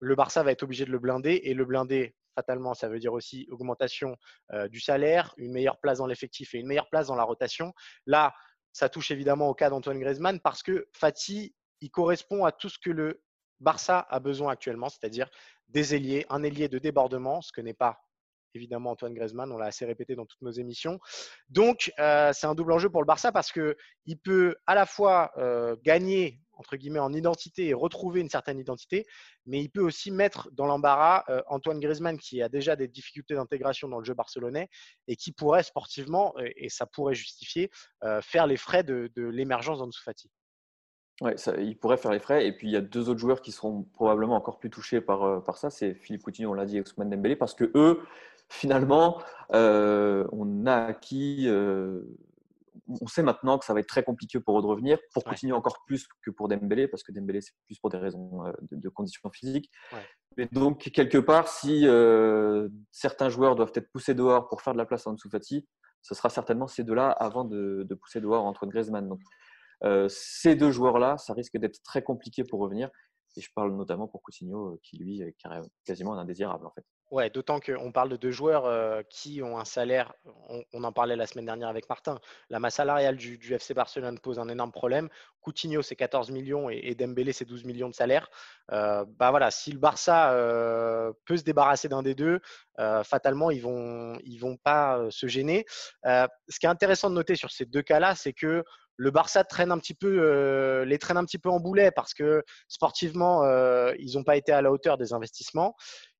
Le 0.00 0.14
Barça 0.14 0.42
va 0.42 0.52
être 0.52 0.62
obligé 0.62 0.84
de 0.84 0.90
le 0.90 0.98
blinder 0.98 1.40
et 1.44 1.54
le 1.54 1.64
blinder 1.64 2.14
fatalement, 2.34 2.74
ça 2.74 2.88
veut 2.88 2.98
dire 2.98 3.14
aussi 3.14 3.46
augmentation 3.50 4.16
du 4.70 4.78
salaire, 4.78 5.32
une 5.38 5.52
meilleure 5.52 5.80
place 5.80 5.98
dans 5.98 6.06
l'effectif 6.06 6.54
et 6.54 6.58
une 6.58 6.66
meilleure 6.66 6.90
place 6.90 7.06
dans 7.06 7.16
la 7.16 7.24
rotation. 7.24 7.72
Là, 8.04 8.34
ça 8.72 8.90
touche 8.90 9.10
évidemment 9.10 9.48
au 9.48 9.54
cas 9.54 9.70
d'Antoine 9.70 9.98
Griezmann 9.98 10.38
parce 10.40 10.62
que 10.62 10.86
Fati, 10.92 11.54
il 11.80 11.90
correspond 11.90 12.44
à 12.44 12.52
tout 12.52 12.68
ce 12.68 12.78
que 12.78 12.90
le 12.90 13.22
Barça 13.58 14.06
a 14.10 14.20
besoin 14.20 14.52
actuellement, 14.52 14.90
c'est-à-dire 14.90 15.30
des 15.68 15.94
ailiers, 15.94 16.26
un 16.28 16.42
ailier 16.42 16.68
de 16.68 16.78
débordement, 16.78 17.40
ce 17.40 17.52
que 17.52 17.62
n'est 17.62 17.72
pas 17.72 18.02
évidemment 18.54 18.90
Antoine 18.90 19.14
Griezmann, 19.14 19.50
on 19.50 19.56
l'a 19.56 19.66
assez 19.66 19.86
répété 19.86 20.14
dans 20.14 20.26
toutes 20.26 20.42
nos 20.42 20.50
émissions. 20.50 20.98
Donc, 21.48 21.90
c'est 21.96 22.46
un 22.46 22.54
double 22.54 22.72
enjeu 22.72 22.90
pour 22.90 23.00
le 23.00 23.06
Barça 23.06 23.32
parce 23.32 23.50
qu'il 23.50 24.18
peut 24.22 24.56
à 24.66 24.74
la 24.74 24.84
fois 24.84 25.32
gagner 25.82 26.40
entre 26.56 26.76
guillemets 26.76 26.98
en 26.98 27.12
identité 27.12 27.68
et 27.68 27.74
retrouver 27.74 28.20
une 28.20 28.28
certaine 28.28 28.58
identité, 28.58 29.06
mais 29.46 29.60
il 29.60 29.68
peut 29.68 29.82
aussi 29.82 30.10
mettre 30.10 30.50
dans 30.52 30.66
l'embarras 30.66 31.24
euh, 31.28 31.42
Antoine 31.46 31.80
Griezmann 31.80 32.18
qui 32.18 32.42
a 32.42 32.48
déjà 32.48 32.76
des 32.76 32.88
difficultés 32.88 33.34
d'intégration 33.34 33.88
dans 33.88 33.98
le 33.98 34.04
jeu 34.04 34.14
barcelonais 34.14 34.68
et 35.06 35.16
qui 35.16 35.32
pourrait 35.32 35.62
sportivement, 35.62 36.34
et 36.38 36.68
ça 36.68 36.86
pourrait 36.86 37.14
justifier, 37.14 37.70
euh, 38.04 38.20
faire 38.22 38.46
les 38.46 38.56
frais 38.56 38.82
de, 38.82 39.10
l'émergence 39.16 39.78
d'Ansu 39.78 40.02
Fati. 40.02 40.30
Oui, 41.22 41.32
il 41.58 41.78
pourrait 41.78 41.96
faire 41.96 42.12
les 42.12 42.18
frais. 42.18 42.46
Et 42.46 42.52
puis, 42.52 42.68
il 42.68 42.72
y 42.72 42.76
a 42.76 42.82
deux 42.82 43.08
autres 43.08 43.20
joueurs 43.20 43.40
qui 43.40 43.50
seront 43.50 43.84
probablement 43.94 44.36
encore 44.36 44.58
plus 44.58 44.68
touchés 44.68 45.00
par, 45.00 45.22
euh, 45.22 45.40
par 45.40 45.56
ça. 45.56 45.70
C'est 45.70 45.94
Philippe 45.94 46.22
Coutinho, 46.22 46.50
on 46.50 46.54
l'a 46.54 46.66
dit, 46.66 46.76
et 46.76 46.82
Ousmane 46.82 47.08
Dembélé, 47.08 47.36
parce 47.36 47.54
que 47.54 47.70
eux, 47.74 48.02
finalement, 48.48 49.22
on 49.50 50.66
a 50.66 50.74
acquis 50.74 51.48
on 52.88 53.06
sait 53.06 53.22
maintenant 53.22 53.58
que 53.58 53.64
ça 53.64 53.74
va 53.74 53.80
être 53.80 53.88
très 53.88 54.02
compliqué 54.02 54.40
pour 54.40 54.58
eux 54.58 54.62
de 54.62 54.66
revenir, 54.66 54.98
pour 55.12 55.24
continuer 55.24 55.52
encore 55.52 55.84
plus 55.86 56.06
que 56.22 56.30
pour 56.30 56.48
Dembélé, 56.48 56.88
parce 56.88 57.02
que 57.02 57.12
Dembélé, 57.12 57.40
c'est 57.40 57.54
plus 57.66 57.78
pour 57.78 57.90
des 57.90 57.98
raisons 57.98 58.46
euh, 58.46 58.52
de, 58.70 58.88
conditions 58.88 59.30
physiques. 59.30 59.70
Et 60.38 60.46
donc, 60.46 60.90
quelque 60.92 61.18
part, 61.18 61.48
si 61.48 61.86
euh, 61.86 62.68
certains 62.92 63.28
joueurs 63.28 63.56
doivent 63.56 63.72
être 63.74 63.90
poussés 63.90 64.14
dehors 64.14 64.48
pour 64.48 64.62
faire 64.62 64.72
de 64.72 64.78
la 64.78 64.86
place 64.86 65.06
à 65.06 65.10
Ansu 65.10 65.28
Fati, 65.28 65.66
ce 66.02 66.14
sera 66.14 66.28
certainement 66.30 66.68
ces 66.68 66.84
deux-là 66.84 67.10
avant 67.10 67.44
de, 67.44 67.86
pousser 68.00 68.20
dehors 68.20 68.44
Antoine 68.44 68.70
Griezmann. 68.70 69.08
Donc, 69.08 69.20
euh, 69.84 70.06
ces 70.08 70.54
deux 70.54 70.70
joueurs-là, 70.70 71.18
ça 71.18 71.34
risque 71.34 71.56
d'être 71.58 71.82
très 71.82 72.02
compliqué 72.02 72.44
pour 72.44 72.60
revenir. 72.60 72.90
Et 73.36 73.40
je 73.40 73.50
parle 73.54 73.74
notamment 73.74 74.08
pour 74.08 74.22
Coutinho, 74.22 74.78
qui 74.82 74.98
lui 74.98 75.22
est 75.22 75.36
quasiment 75.84 76.18
indésirable 76.18 76.66
en 76.66 76.70
fait. 76.70 76.84
Ouais, 77.12 77.30
d'autant 77.30 77.60
qu'on 77.60 77.92
parle 77.92 78.08
de 78.08 78.16
deux 78.16 78.32
joueurs 78.32 79.04
qui 79.08 79.40
ont 79.40 79.58
un 79.58 79.64
salaire, 79.64 80.12
on, 80.72 80.82
en 80.82 80.90
parlait 80.90 81.14
la 81.14 81.26
semaine 81.26 81.46
dernière 81.46 81.68
avec 81.68 81.88
Martin, 81.88 82.18
la 82.50 82.58
masse 82.58 82.74
salariale 82.74 83.16
du, 83.16 83.38
FC 83.54 83.74
Barcelone 83.74 84.18
pose 84.18 84.40
un 84.40 84.48
énorme 84.48 84.72
problème. 84.72 85.08
Coutinho, 85.40 85.82
c'est 85.82 85.94
14 85.94 86.32
millions 86.32 86.68
et, 86.68 86.96
Dembélé, 86.96 87.32
c'est 87.32 87.44
12 87.44 87.64
millions 87.64 87.88
de 87.88 87.94
salaire. 87.94 88.28
bah 88.70 89.30
voilà, 89.30 89.52
si 89.52 89.70
le 89.70 89.78
Barça 89.78 90.32
peut 91.26 91.36
se 91.36 91.44
débarrasser 91.44 91.88
d'un 91.88 92.02
des 92.02 92.16
deux, 92.16 92.40
fatalement, 93.04 93.52
ils 93.52 93.62
vont, 93.62 94.18
ils 94.24 94.38
vont 94.38 94.56
pas 94.56 95.06
se 95.10 95.28
gêner. 95.28 95.64
ce 96.04 96.58
qui 96.58 96.66
est 96.66 96.70
intéressant 96.70 97.08
de 97.08 97.14
noter 97.14 97.36
sur 97.36 97.52
ces 97.52 97.66
deux 97.66 97.82
cas-là, 97.82 98.16
c'est 98.16 98.32
que 98.32 98.64
le 98.96 99.10
Barça 99.10 99.44
traîne 99.44 99.70
un 99.70 99.78
petit 99.78 99.94
peu, 99.94 100.82
les 100.82 100.98
traîne 100.98 101.16
un 101.16 101.24
petit 101.24 101.38
peu 101.38 101.50
en 101.50 101.60
boulet 101.60 101.90
parce 101.90 102.14
que 102.14 102.42
sportivement, 102.68 103.44
ils 103.98 104.14
n'ont 104.14 104.24
pas 104.24 104.36
été 104.36 104.52
à 104.52 104.62
la 104.62 104.72
hauteur 104.72 104.96
des 104.98 105.12
investissements. 105.12 105.76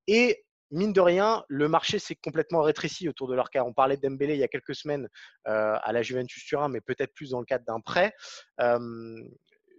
Et 0.07 0.45
mine 0.71 0.93
de 0.93 1.01
rien, 1.01 1.45
le 1.49 1.69
marché 1.69 1.99
s'est 1.99 2.17
complètement 2.17 2.63
rétréci 2.63 3.09
autour 3.09 3.29
de 3.29 3.35
leur 3.35 3.51
cas. 3.51 3.65
On 3.65 3.73
parlait 3.73 3.97
d'Embélé 3.97 4.35
il 4.35 4.41
y 4.41 4.45
a 4.45 4.49
quelques 4.49 4.75
semaines 4.75 5.09
euh, 5.49 5.77
à 5.83 5.93
la 5.93 6.03
Juventus 6.03 6.45
Turin, 6.45 6.69
mais 6.69 6.81
peut-être 6.81 7.13
plus 7.15 7.31
dans 7.31 7.41
le 7.41 7.47
cadre 7.47 7.65
d'un 7.65 7.81
prêt. 7.81 8.13
Euh, 8.61 8.79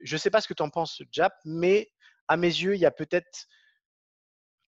je 0.02 0.16
ne 0.16 0.20
sais 0.20 0.30
pas 0.30 0.42
ce 0.42 0.48
que 0.48 0.54
tu 0.54 0.64
en 0.64 0.70
penses, 0.70 1.02
Jap, 1.12 1.34
mais 1.46 1.90
à 2.28 2.38
mes 2.38 2.48
yeux, 2.48 2.76
il 2.76 2.80
y 2.80 2.86
a 2.86 2.92
peut-être 2.92 3.48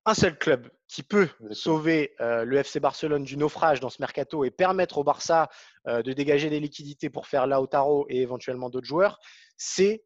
un 0.09 0.13
seul 0.13 0.37
club 0.37 0.69
qui 0.87 1.03
peut 1.03 1.29
sauver 1.51 2.15
euh, 2.19 2.43
le 2.43 2.57
FC 2.57 2.79
Barcelone 2.79 3.23
du 3.23 3.37
naufrage 3.37 3.79
dans 3.79 3.89
ce 3.89 4.01
mercato 4.01 4.43
et 4.43 4.51
permettre 4.51 4.97
au 4.97 5.03
Barça 5.03 5.49
de 5.85 6.13
dégager 6.13 6.51
des 6.51 6.59
liquidités 6.59 7.09
pour 7.09 7.25
faire 7.25 7.47
Lautaro 7.47 8.05
et 8.09 8.21
éventuellement 8.21 8.69
d'autres 8.69 8.85
joueurs, 8.85 9.19
c'est 9.57 10.03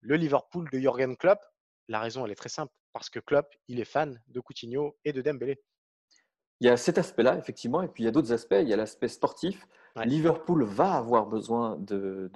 le 0.00 0.16
Liverpool 0.16 0.68
de 0.72 0.78
Jürgen 0.78 1.16
Klopp. 1.16 1.38
La 1.88 2.00
raison, 2.00 2.26
elle 2.26 2.32
est 2.32 2.36
très 2.36 2.48
simple 2.48 2.72
parce 2.92 3.08
que 3.08 3.20
Klopp, 3.20 3.46
il 3.68 3.78
est 3.78 3.84
fan 3.84 4.20
de 4.28 4.40
Coutinho 4.40 4.96
et 5.04 5.12
de 5.12 5.22
Dembélé. 5.22 5.60
Il 6.62 6.66
y 6.66 6.68
a 6.68 6.76
cet 6.76 6.96
aspect-là, 6.96 7.36
effectivement, 7.38 7.82
et 7.82 7.88
puis 7.88 8.04
il 8.04 8.06
y 8.06 8.08
a 8.08 8.12
d'autres 8.12 8.32
aspects. 8.32 8.54
Il 8.56 8.68
y 8.68 8.72
a 8.72 8.76
l'aspect 8.76 9.08
sportif. 9.08 9.66
Liverpool 10.04 10.62
va 10.62 10.92
avoir 10.92 11.26
besoin 11.26 11.76
de, 11.80 12.30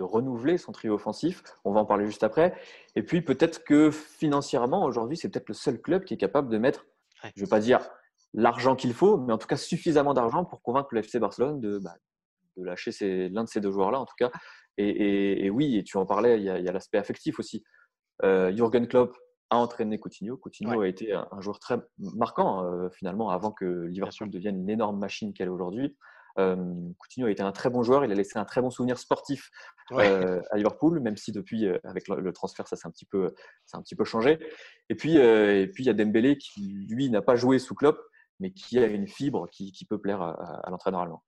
renouveler 0.00 0.56
son 0.56 0.72
trio 0.72 0.94
offensif. 0.94 1.42
On 1.62 1.74
va 1.74 1.80
en 1.80 1.84
parler 1.84 2.06
juste 2.06 2.24
après. 2.24 2.54
Et 2.94 3.02
puis 3.02 3.20
peut-être 3.20 3.64
que 3.64 3.90
financièrement, 3.90 4.82
aujourd'hui, 4.86 5.18
c'est 5.18 5.28
peut-être 5.28 5.50
le 5.50 5.54
seul 5.54 5.78
club 5.78 6.04
qui 6.04 6.14
est 6.14 6.16
capable 6.16 6.48
de 6.48 6.56
mettre, 6.56 6.86
je 7.22 7.28
ne 7.36 7.44
vais 7.44 7.50
pas 7.50 7.60
dire 7.60 7.86
l'argent 8.32 8.76
qu'il 8.76 8.94
faut, 8.94 9.18
mais 9.18 9.34
en 9.34 9.38
tout 9.38 9.46
cas 9.46 9.58
suffisamment 9.58 10.14
d'argent 10.14 10.46
pour 10.46 10.62
convaincre 10.62 10.88
le 10.92 11.00
FC 11.00 11.18
Barcelone 11.18 11.60
de, 11.60 11.76
bah, 11.78 11.96
lâcher 12.56 13.28
l'un 13.28 13.44
de 13.44 13.48
ces 13.50 13.60
deux 13.60 13.72
joueurs-là, 13.72 14.00
en 14.00 14.06
tout 14.06 14.16
cas. 14.18 14.30
Et, 14.78 15.50
oui, 15.50 15.76
et 15.76 15.84
tu 15.84 15.98
en 15.98 16.06
parlais, 16.06 16.38
il 16.38 16.44
y 16.44 16.48
a, 16.48 16.72
l'aspect 16.72 16.96
affectif 16.96 17.38
aussi. 17.38 17.62
Euh, 18.22 18.56
Jürgen 18.56 18.88
Klopp 18.88 19.14
a 19.50 19.56
entraîné 19.56 19.98
Coutinho. 19.98 20.36
Coutinho 20.36 20.80
a 20.80 20.88
été 20.88 21.12
un, 21.12 21.40
joueur 21.40 21.58
très 21.58 21.78
marquant 21.98 22.64
euh, 22.64 22.88
finalement 22.90 23.30
avant 23.30 23.52
que 23.52 23.86
Liverpool 23.86 24.30
devienne 24.30 24.58
une 24.58 24.70
énorme 24.70 24.98
machine 24.98 25.32
qu'elle 25.32 25.48
est 25.48 25.50
aujourd'hui. 25.50 25.96
Euh, 26.38 26.56
Coutinho 26.98 27.28
a 27.28 27.30
été 27.30 27.42
un 27.42 27.52
très 27.52 27.70
bon 27.70 27.82
joueur, 27.82 28.04
il 28.04 28.12
a 28.12 28.14
laissé 28.14 28.38
un 28.38 28.44
très 28.44 28.60
bon 28.60 28.70
souvenir 28.70 28.98
sportif 28.98 29.50
euh, 29.92 30.42
à 30.50 30.56
Liverpool, 30.56 31.00
même 31.00 31.16
si 31.16 31.32
depuis, 31.32 31.66
avec 31.84 32.08
le, 32.08 32.32
transfert, 32.32 32.68
ça 32.68 32.76
s'est 32.76 32.86
un, 32.86 32.90
petit 32.90 33.06
peu, 33.06 33.32
un 33.72 33.80
petit 33.80 33.94
peu 33.94 34.04
changé. 34.04 34.38
Et 34.90 34.94
puis, 34.94 35.16
et 35.16 35.66
puis 35.68 35.84
il 35.84 35.86
y 35.86 35.90
a 35.90 35.94
Dembélé 35.94 36.36
qui, 36.36 36.86
lui, 36.90 37.08
n'a 37.08 37.22
pas 37.22 37.36
joué 37.36 37.58
sous 37.58 37.74
Klopp, 37.74 37.98
mais 38.38 38.50
qui 38.50 38.78
a 38.78 38.86
une 38.86 39.08
fibre 39.08 39.48
qui, 39.50 39.86
peut 39.88 39.98
plaire 39.98 40.20
à, 40.20 40.32
à 40.66 40.70
l'entraîneur 40.70 41.00
allemand. 41.00 41.22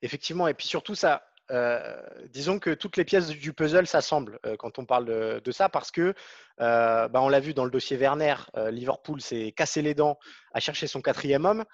Effectivement, 0.00 0.48
et 0.48 0.54
puis 0.54 0.66
surtout, 0.66 0.94
ça, 0.94 1.22
euh, 1.52 1.96
disons 2.30 2.58
que 2.58 2.70
toutes 2.70 2.96
les 2.96 3.04
pièces 3.04 3.28
du 3.28 3.52
puzzle 3.52 3.86
s'assemblent 3.86 4.40
euh, 4.44 4.56
quand 4.56 4.80
on 4.80 4.84
parle 4.84 5.40
de, 5.40 5.52
ça 5.52 5.68
parce 5.68 5.92
que, 5.92 6.12
euh, 6.60 7.08
bah, 7.08 7.22
on 7.22 7.28
l'a 7.28 7.38
vu 7.38 7.54
dans 7.54 7.64
le 7.64 7.70
dossier 7.70 7.96
Werner, 7.96 8.34
Liverpool 8.70 9.20
s'est 9.20 9.52
cassé 9.52 9.80
les 9.82 9.94
dents 9.94 10.18
à 10.52 10.60
chercher 10.60 10.86
son 10.86 11.00
quatrième 11.00 11.44
homme 11.44 11.64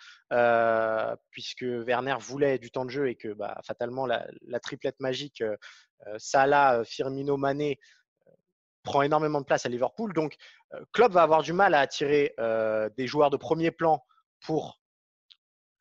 puisque 1.30 1.62
Werner 1.62 2.16
voulait 2.20 2.58
du 2.58 2.70
temps 2.70 2.84
de 2.84 2.90
jeu 2.90 3.08
et 3.08 3.14
que 3.14 3.32
bah, 3.32 3.60
fatalement 3.64 4.06
la, 4.06 4.26
triplette 4.60 5.00
magique 5.00 5.42
Salah, 6.18 6.82
Firmino, 6.84 7.36
Mané 7.36 7.78
prend 8.82 9.02
énormément 9.02 9.40
de 9.40 9.46
place 9.46 9.64
à 9.64 9.68
Liverpool. 9.68 10.12
Donc, 10.12 10.34
Klopp 10.92 11.12
va 11.12 11.22
avoir 11.22 11.42
du 11.42 11.52
mal 11.52 11.74
à 11.74 11.80
attirer 11.80 12.34
des 12.96 13.06
joueurs 13.06 13.30
de 13.30 13.36
premier 13.36 13.70
plan 13.70 14.04
pour 14.40 14.81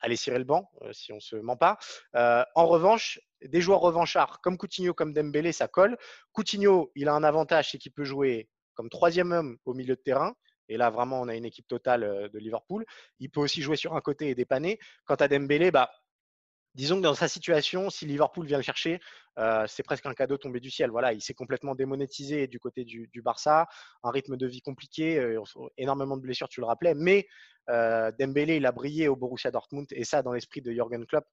aller 0.01 0.15
cirer 0.15 0.39
le 0.39 0.43
banc, 0.43 0.69
si 0.91 1.11
on 1.11 1.15
ne 1.15 1.21
se 1.21 1.35
ment 1.35 1.57
pas. 1.57 1.77
en 2.13 2.67
revanche, 2.67 3.19
des 3.41 3.61
joueurs 3.61 3.79
revanchards 3.79 4.41
comme 4.41 4.57
Coutinho, 4.57 4.93
comme 4.93 5.13
Dembélé, 5.13 5.51
ça 5.51 5.67
colle. 5.67 5.97
Coutinho, 6.31 6.91
il 6.95 7.07
a 7.07 7.13
un 7.13 7.23
avantage, 7.23 7.71
c'est 7.71 7.77
qu'il 7.77 7.91
peut 7.91 8.03
jouer 8.03 8.49
comme 8.73 8.89
troisième 8.89 9.31
homme 9.31 9.57
au 9.65 9.73
milieu 9.73 9.95
de 9.95 10.01
terrain. 10.01 10.33
Et 10.69 10.77
là, 10.77 10.89
vraiment, 10.89 11.19
on 11.19 11.27
a 11.27 11.35
une 11.35 11.45
équipe 11.45 11.67
totale 11.67 12.29
de 12.31 12.39
Liverpool. 12.39 12.85
Il 13.19 13.29
peut 13.29 13.41
aussi 13.41 13.61
jouer 13.61 13.75
sur 13.75 13.95
un 13.95 14.01
côté 14.01 14.29
et 14.29 14.35
dépanner. 14.35 14.79
Quant 15.05 15.15
à 15.15 15.27
Dembélé, 15.27 15.69
bah, 15.69 15.91
disons 16.75 16.97
que 16.97 17.01
dans 17.01 17.13
sa 17.13 17.27
situation, 17.27 17.89
si 17.89 18.05
Liverpool 18.05 18.45
vient 18.45 18.57
le 18.57 18.63
chercher, 18.63 18.99
c'est 19.67 19.84
presque 19.84 20.05
un 20.05 20.13
cadeau 20.13 20.38
tombé 20.38 20.60
du 20.60 20.69
ciel. 20.69 20.91
Voilà, 20.91 21.13
il 21.13 21.21
s'est 21.21 21.34
complètement 21.34 21.75
démonétisé 21.75 22.47
du 22.47 22.60
côté 22.60 22.84
du, 22.86 23.21
Barça, 23.21 23.67
un 24.03 24.12
rythme 24.12 24.38
de 24.38 24.47
vie 24.47 24.62
compliqué, 24.62 25.38
énormément 25.77 26.17
de 26.17 26.21
blessures, 26.21 26.49
tu 26.49 26.60
le 26.60 26.65
rappelais. 26.65 26.93
Mais 26.93 27.27
Dembélé, 27.67 28.57
il 28.57 28.65
a 28.65 28.71
brillé 28.71 29.07
au 29.07 29.15
Borussia 29.15 29.51
Dortmund 29.51 29.88
et 29.91 30.03
ça, 30.03 30.21
dans 30.21 30.34
l'esprit 30.34 30.62
de 30.62 30.71
Jürgen 30.71 31.05
Klopp, 31.05 31.25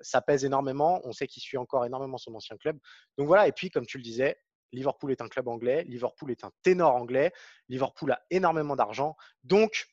ça 0.00 0.20
pèse 0.20 0.44
énormément. 0.44 1.00
On 1.04 1.12
sait 1.12 1.26
qu'il 1.26 1.42
suit 1.42 1.58
encore 1.58 1.84
énormément 1.84 2.18
son 2.18 2.34
ancien 2.34 2.56
club. 2.56 2.78
Donc 3.18 3.26
voilà, 3.26 3.48
et 3.48 3.52
puis 3.52 3.70
comme 3.70 3.86
tu 3.86 3.98
le 3.98 4.02
disais, 4.02 4.36
Liverpool 4.72 5.12
est 5.12 5.20
un 5.20 5.28
club 5.28 5.48
anglais, 5.48 5.84
Liverpool 5.84 6.30
est 6.30 6.44
un 6.44 6.50
ténor 6.62 6.94
anglais, 6.94 7.32
Liverpool 7.68 8.12
a 8.12 8.22
énormément 8.30 8.76
d'argent. 8.76 9.16
Donc, 9.44 9.86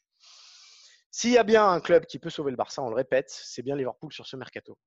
s'il 1.11 1.31
y 1.31 1.37
a 1.37 1.43
bien 1.43 1.67
un 1.67 1.79
club 1.79 2.05
qui 2.05 2.19
peut 2.19 2.29
sauver 2.29 2.51
le 2.51 2.57
Barça, 2.57 2.81
on 2.81 2.89
le 2.89 2.95
répète, 2.95 3.29
c'est 3.29 3.61
bien 3.61 3.75
Liverpool 3.75 4.11
sur 4.11 4.25
ce 4.25 4.35
mercato. 4.35 4.77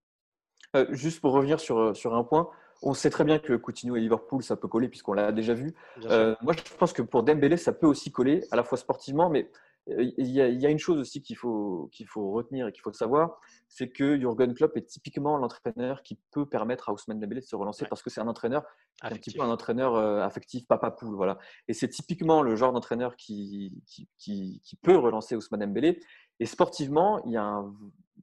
Euh, 0.74 0.86
juste 0.90 1.20
pour 1.20 1.32
revenir 1.32 1.60
sur, 1.60 1.78
euh, 1.78 1.94
sur 1.94 2.14
un 2.14 2.24
point, 2.24 2.48
on 2.82 2.94
sait 2.94 3.10
très 3.10 3.24
bien 3.24 3.38
que 3.38 3.54
Coutinho 3.54 3.96
et 3.96 4.00
Liverpool, 4.00 4.42
ça 4.42 4.56
peut 4.56 4.68
coller 4.68 4.88
puisqu'on 4.88 5.12
l'a 5.12 5.32
déjà 5.32 5.54
vu. 5.54 5.74
Euh, 6.04 6.34
moi, 6.42 6.54
je 6.54 6.62
pense 6.76 6.92
que 6.92 7.02
pour 7.02 7.22
Dembélé, 7.22 7.56
ça 7.56 7.72
peut 7.72 7.86
aussi 7.86 8.10
coller, 8.10 8.44
à 8.50 8.56
la 8.56 8.64
fois 8.64 8.78
sportivement, 8.78 9.28
mais 9.28 9.50
il 9.88 10.30
y, 10.30 10.40
a, 10.40 10.70
une 10.70 10.78
chose 10.78 10.98
aussi 10.98 11.22
qu'il 11.22 11.36
faut, 11.36 11.88
qu'il 11.92 12.06
faut 12.06 12.30
retenir 12.30 12.68
et 12.68 12.72
qu'il 12.72 12.82
faut 12.82 12.92
savoir, 12.92 13.40
c'est 13.68 13.88
que 13.88 14.18
Jurgen 14.18 14.54
Klopp 14.54 14.76
est 14.76 14.86
typiquement 14.86 15.36
l'entraîneur 15.36 16.02
qui 16.02 16.18
peut 16.30 16.46
permettre 16.46 16.88
à 16.88 16.92
Ousmane 16.92 17.18
Dembélé 17.18 17.40
de 17.40 17.46
se 17.46 17.56
relancer 17.56 17.86
parce 17.86 18.02
que 18.02 18.08
c'est 18.08 18.20
un 18.20 18.28
entraîneur, 18.28 18.64
un 19.02 19.10
petit 19.10 19.32
peu 19.32 19.42
un 19.42 19.50
entraîneur 19.50 19.96
affectif, 20.22 20.66
papa 20.68 20.92
poule, 20.92 21.16
voilà. 21.16 21.38
Et 21.66 21.72
c'est 21.72 21.88
typiquement 21.88 22.42
le 22.42 22.54
genre 22.54 22.72
d'entraîneur 22.72 23.16
qui 23.16 23.82
qui, 23.86 24.08
qui, 24.18 24.76
peut 24.82 24.96
relancer 24.96 25.34
Ousmane 25.34 25.60
Dembélé. 25.60 26.00
Et 26.38 26.46
sportivement, 26.46 27.22
il 27.24 27.32
y 27.32 27.36
a 27.36 27.44
un, 27.44 27.74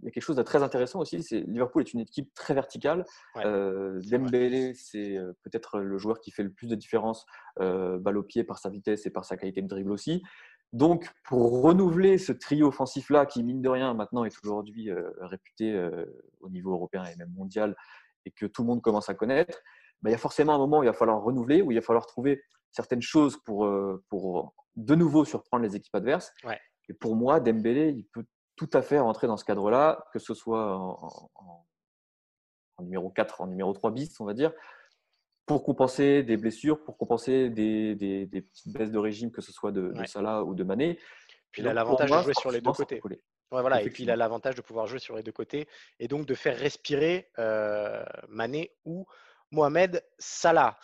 il 0.02 0.06
y 0.06 0.08
a 0.08 0.12
quelque 0.12 0.24
chose 0.24 0.36
de 0.36 0.43
très 0.43 0.63
intéressant 0.63 1.00
aussi. 1.00 1.22
C'est 1.24 1.41
Liverpool 1.41 1.82
est 1.82 1.93
une 1.93 2.00
équipe 2.00 2.34
très 2.34 2.54
verticale. 2.54 3.06
Euh, 3.38 4.02
Dembélé, 4.10 4.74
c'est 4.74 5.17
euh, 5.17 5.34
peut-être 5.43 5.80
le 5.80 5.98
joueur 5.98 6.19
qui 6.22 6.32
fait 6.32 6.43
le 6.43 6.52
plus 6.52 6.67
de 6.67 6.76
différence 6.76 7.26
euh, 7.60 7.98
balle 8.00 8.17
au 8.17 8.24
pied 8.24 8.43
par 8.43 8.60
sa 8.60 8.69
vitesse 8.69 9.06
et 9.06 9.10
par 9.10 9.26
sa 9.26 9.36
qualité 9.36 9.62
de 9.62 9.67
dribble 9.67 9.91
aussi. 9.91 10.24
Donc, 10.71 11.10
pour 11.23 11.62
renouveler 11.62 12.17
ce 12.17 12.32
trio 12.32 12.67
offensif-là, 12.67 13.25
qui 13.25 13.43
mine 13.43 13.62
de 13.62 13.69
rien 13.69 13.93
maintenant 13.93 14.23
est 14.23 14.38
aujourd'hui 14.43 14.91
réputé 15.19 15.89
au 16.41 16.49
niveau 16.49 16.73
européen 16.73 17.03
et 17.05 17.15
même 17.15 17.34
mondial, 17.34 17.75
et 18.25 18.32
que 18.32 18.45
tout 18.45 18.62
le 18.62 18.67
monde 18.67 18.82
commence 18.82 19.10
à 19.10 19.15
connaître, 19.15 19.60
bah, 20.01 20.10
il 20.10 20.13
y 20.13 20.15
a 20.15 20.19
forcément 20.19 20.53
un 20.53 20.60
moment 20.60 20.79
où 20.79 20.84
il 20.84 20.88
va 20.88 20.93
falloir 20.93 21.21
renouveler, 21.21 21.62
où 21.62 21.71
il 21.71 21.75
va 21.75 21.82
falloir 21.82 22.05
trouver 22.05 22.43
certaines 22.71 23.01
choses 23.01 23.38
pour, 23.43 23.67
pour 24.10 24.53
de 24.75 24.95
nouveau 24.95 25.25
surprendre 25.25 25.63
les 25.63 25.75
équipes 25.75 25.95
adverses. 25.95 26.32
Et 26.88 26.93
pour 26.93 27.15
moi, 27.15 27.39
Dembélé, 27.39 27.89
il 27.89 28.05
peut 28.05 28.25
tout 28.55 28.69
à 28.73 28.82
fait 28.82 28.99
rentrer 28.99 29.27
dans 29.27 29.38
ce 29.38 29.45
cadre-là, 29.45 30.05
que 30.12 30.19
ce 30.19 30.34
soit 30.34 30.75
en, 30.75 31.65
numéro 32.82 33.10
4, 33.10 33.41
en 33.41 33.47
numéro 33.47 33.71
3 33.73 33.91
bis, 33.91 34.19
on 34.19 34.25
va 34.25 34.34
dire, 34.34 34.51
pour 35.49 35.63
compenser 35.63 36.21
des 36.21 36.38
blessures, 36.38 36.83
pour 36.83 36.95
compenser 36.95 37.49
des, 37.49 38.27
petites 38.29 38.71
baisses 38.71 38.91
de 38.91 38.99
régime, 38.99 39.31
que 39.31 39.41
ce 39.41 39.51
soit 39.51 39.71
de, 39.71 39.91
Salah 40.05 40.43
ou 40.43 40.53
de 40.53 40.63
Mané. 40.63 40.99
Puis 41.51 41.63
il 41.63 41.67
a 41.67 41.73
l'avantage 41.73 42.12
de 42.12 42.21
jouer 42.21 42.33
sur 42.39 42.51
les 42.51 42.62
deux 42.62 42.71
côtés. 42.71 43.01
voilà, 43.49 43.81
et 43.81 43.89
puis 43.89 44.03
il 44.03 44.12
a 44.12 44.15
l'avantage 44.15 44.53
de 44.53 44.62
pouvoir 44.62 44.85
jouer 44.85 44.99
sur 44.99 45.15
les 45.15 45.23
deux 45.23 45.31
côtés 45.31 45.67
et 45.97 46.07
donc 46.07 46.27
de 46.27 46.35
faire 46.35 46.55
respirer 46.55 47.31
euh, 47.39 48.05
Mané 48.27 48.75
ou 48.85 49.07
Mohamed 49.49 50.05
Salah. 50.19 50.77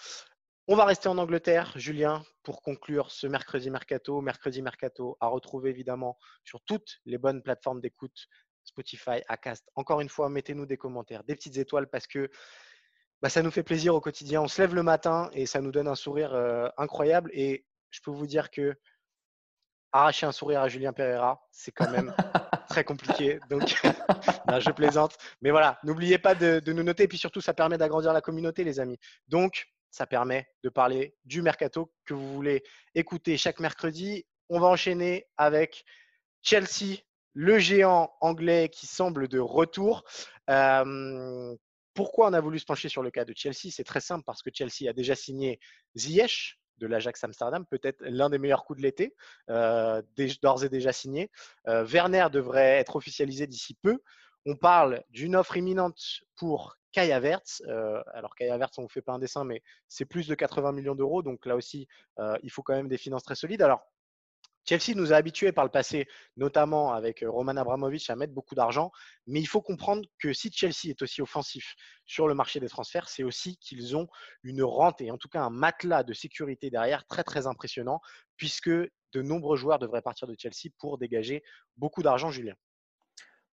On 0.68 0.76
va 0.76 0.86
rester 0.86 1.10
en 1.10 1.20
Angleterre, 1.20 1.72
Julien, 1.76 2.24
pour 2.42 2.64
conclure 2.64 3.12
ce 3.12 3.28
mercredi 3.28 3.70
mercato. 3.70 4.20
Mercredi 4.22 4.64
mercato 4.64 5.16
à 5.20 5.28
retrouver 5.28 5.70
évidemment 5.70 6.18
sur 6.44 6.60
toutes 6.62 7.02
les 7.06 7.20
bonnes 7.20 7.44
plateformes 7.44 7.82
d'écoute, 7.82 8.30
Spotify, 8.64 9.22
Acast. 9.28 9.70
Encore 9.76 10.02
une 10.02 10.10
fois, 10.10 10.28
mettez-nous 10.28 10.66
des 10.66 10.78
commentaires, 10.78 11.24
des 11.24 11.36
petites 11.36 11.58
étoiles 11.58 11.88
parce 11.88 12.08
que 12.08 12.32
bah, 13.22 13.30
ça 13.30 13.42
nous 13.42 13.52
fait 13.52 13.64
plaisir 13.64 13.96
au 13.96 14.02
quotidien. 14.02 14.42
On 14.42 14.48
se 14.48 14.62
lève 14.62 14.76
le 14.76 14.84
matin 14.84 15.30
et 15.34 15.46
ça 15.46 15.62
nous 15.62 15.72
donne 15.72 15.88
un 15.88 15.96
sourire 15.96 16.34
euh, 16.34 16.68
incroyable. 16.78 17.32
Et 17.34 17.66
je 17.90 18.02
peux 18.02 18.12
vous 18.12 18.28
dire 18.28 18.52
que 18.52 18.76
arracher 19.92 20.26
un 20.26 20.32
sourire 20.32 20.62
à 20.62 20.68
Julien 20.68 20.94
Pereira, 20.94 21.42
c'est 21.52 21.72
quand 21.72 21.90
même 21.90 22.14
très 22.70 22.84
compliqué. 22.84 23.40
Donc, 23.50 23.64
je 24.60 24.72
plaisante. 24.72 25.18
Mais 25.42 25.52
voilà, 25.52 25.80
n'oubliez 25.84 26.18
pas 26.18 26.36
de, 26.36 26.60
de, 26.60 26.74
nous 26.74 26.84
noter. 26.84 27.04
Et 27.04 27.08
puis 27.08 27.18
surtout, 27.18 27.42
ça 27.42 27.54
permet 27.54 27.78
d'agrandir 27.78 28.12
la 28.12 28.22
communauté, 28.22 28.64
les 28.64 28.80
amis. 28.80 29.00
Donc, 29.28 29.68
ça 29.90 30.06
permet 30.06 30.50
de 30.64 30.70
parler 30.70 31.16
du 31.24 31.42
mercato 31.42 31.94
que 32.06 32.14
vous 32.14 32.34
voulez 32.34 32.64
écouter 32.96 33.38
chaque 33.38 33.62
mercredi. 33.62 34.26
On 34.50 34.60
va 34.60 34.68
enchaîner 34.68 35.26
avec 35.38 35.86
Chelsea, 36.42 36.98
le 37.34 37.60
géant 37.60 38.14
anglais 38.20 38.70
qui 38.70 38.88
semble 38.88 39.30
de 39.30 39.40
retour. 39.40 40.04
Euh, 40.50 41.56
pourquoi 41.96 42.28
on 42.28 42.34
a 42.34 42.42
voulu 42.42 42.60
se 42.60 42.66
pencher 42.66 42.90
sur 42.90 43.02
le 43.02 43.10
cas 43.10 43.26
de 43.26 43.34
Chelsea? 43.36 43.72
C'est 43.72 43.86
très 43.86 44.02
simple 44.02 44.24
parce 44.26 44.44
que 44.44 44.52
Chelsea 44.54 44.88
a 44.88 44.94
déjà 44.94 45.16
signé 45.16 45.60
Ziyech 45.96 46.60
de 46.78 46.88
l'Ajax 46.88 47.24
Amsterdam, 47.24 47.66
peut-être 47.66 48.02
l'un 48.02 48.30
des 48.30 48.38
meilleurs 48.38 48.66
coups 48.66 48.78
de 48.78 48.84
l'été, 48.84 49.16
euh, 49.50 50.02
d'ores 50.42 50.66
et 50.66 50.70
déjà 50.70 50.92
signé. 50.92 51.32
Euh, 51.68 51.86
Werner 51.86 52.28
devrait 52.32 52.78
être 52.78 52.98
officialisé 52.98 53.48
d'ici 53.48 53.76
peu. 53.82 54.00
On 54.46 54.58
parle 54.58 55.04
d'une 55.10 55.38
offre 55.38 55.56
imminente 55.56 56.02
pour 56.36 56.76
Kai 56.92 57.14
Havertz. 57.14 57.64
Euh, 57.68 58.04
alors 58.14 58.36
Kai 58.36 58.50
Havertz, 58.50 58.78
on 58.78 58.84
ne 58.84 58.88
fait 58.90 59.02
pas 59.02 59.14
un 59.14 59.20
dessin, 59.20 59.46
mais 59.46 59.64
c'est 59.88 60.06
plus 60.06 60.28
de 60.28 60.36
80 60.36 60.74
millions 60.74 60.96
d'euros. 60.96 61.24
Donc 61.24 61.46
là 61.46 61.56
aussi, 61.56 61.88
il 62.44 62.52
faut 62.52 62.62
quand 62.62 62.76
même 62.76 62.90
des 62.90 62.98
finances 62.98 63.24
très 63.24 63.36
solides. 63.36 63.62
Alors, 63.62 63.88
Chelsea 64.68 64.96
nous 64.96 65.14
a 65.14 65.16
habitués 65.16 65.52
par 65.52 65.64
le 65.64 65.70
passé, 65.70 66.08
notamment 66.38 66.94
avec 66.94 67.24
euh, 67.24 67.30
Roman 67.30 67.56
Abramovich, 67.56 68.10
à 68.10 68.16
mettre 68.16 68.34
beaucoup 68.34 68.56
d'argent. 68.56 68.92
Mais 69.28 69.40
il 69.40 69.46
faut 69.46 69.62
comprendre 69.62 70.04
que 70.20 70.34
si 70.34 70.52
Chelsea 70.52 70.90
est 70.90 71.02
aussi 71.02 71.22
offensif 71.22 71.76
sur 72.06 72.28
le 72.28 72.34
marché 72.34 72.60
des 72.60 72.70
transferts, 72.70 73.08
c'est 73.10 73.24
aussi 73.24 73.58
qu'ils 73.58 73.96
ont 73.96 74.08
une 74.44 74.64
rente 74.64 75.02
et 75.02 75.12
en 75.12 75.18
tout 75.18 75.30
cas 75.30 75.42
un 75.42 75.50
matelas 75.50 76.04
de 76.04 76.14
sécurité 76.14 76.70
derrière 76.70 77.06
très 77.06 77.24
très 77.24 77.48
impressionnant, 77.48 78.02
puisque 78.38 78.70
de 78.70 79.22
nombreux 79.22 79.56
joueurs 79.56 79.80
devraient 79.80 80.02
partir 80.02 80.28
de 80.28 80.36
Chelsea 80.38 80.74
pour 80.80 80.98
dégager 80.98 81.44
beaucoup 81.78 82.04
d'argent, 82.04 82.32
Julien. 82.32 82.56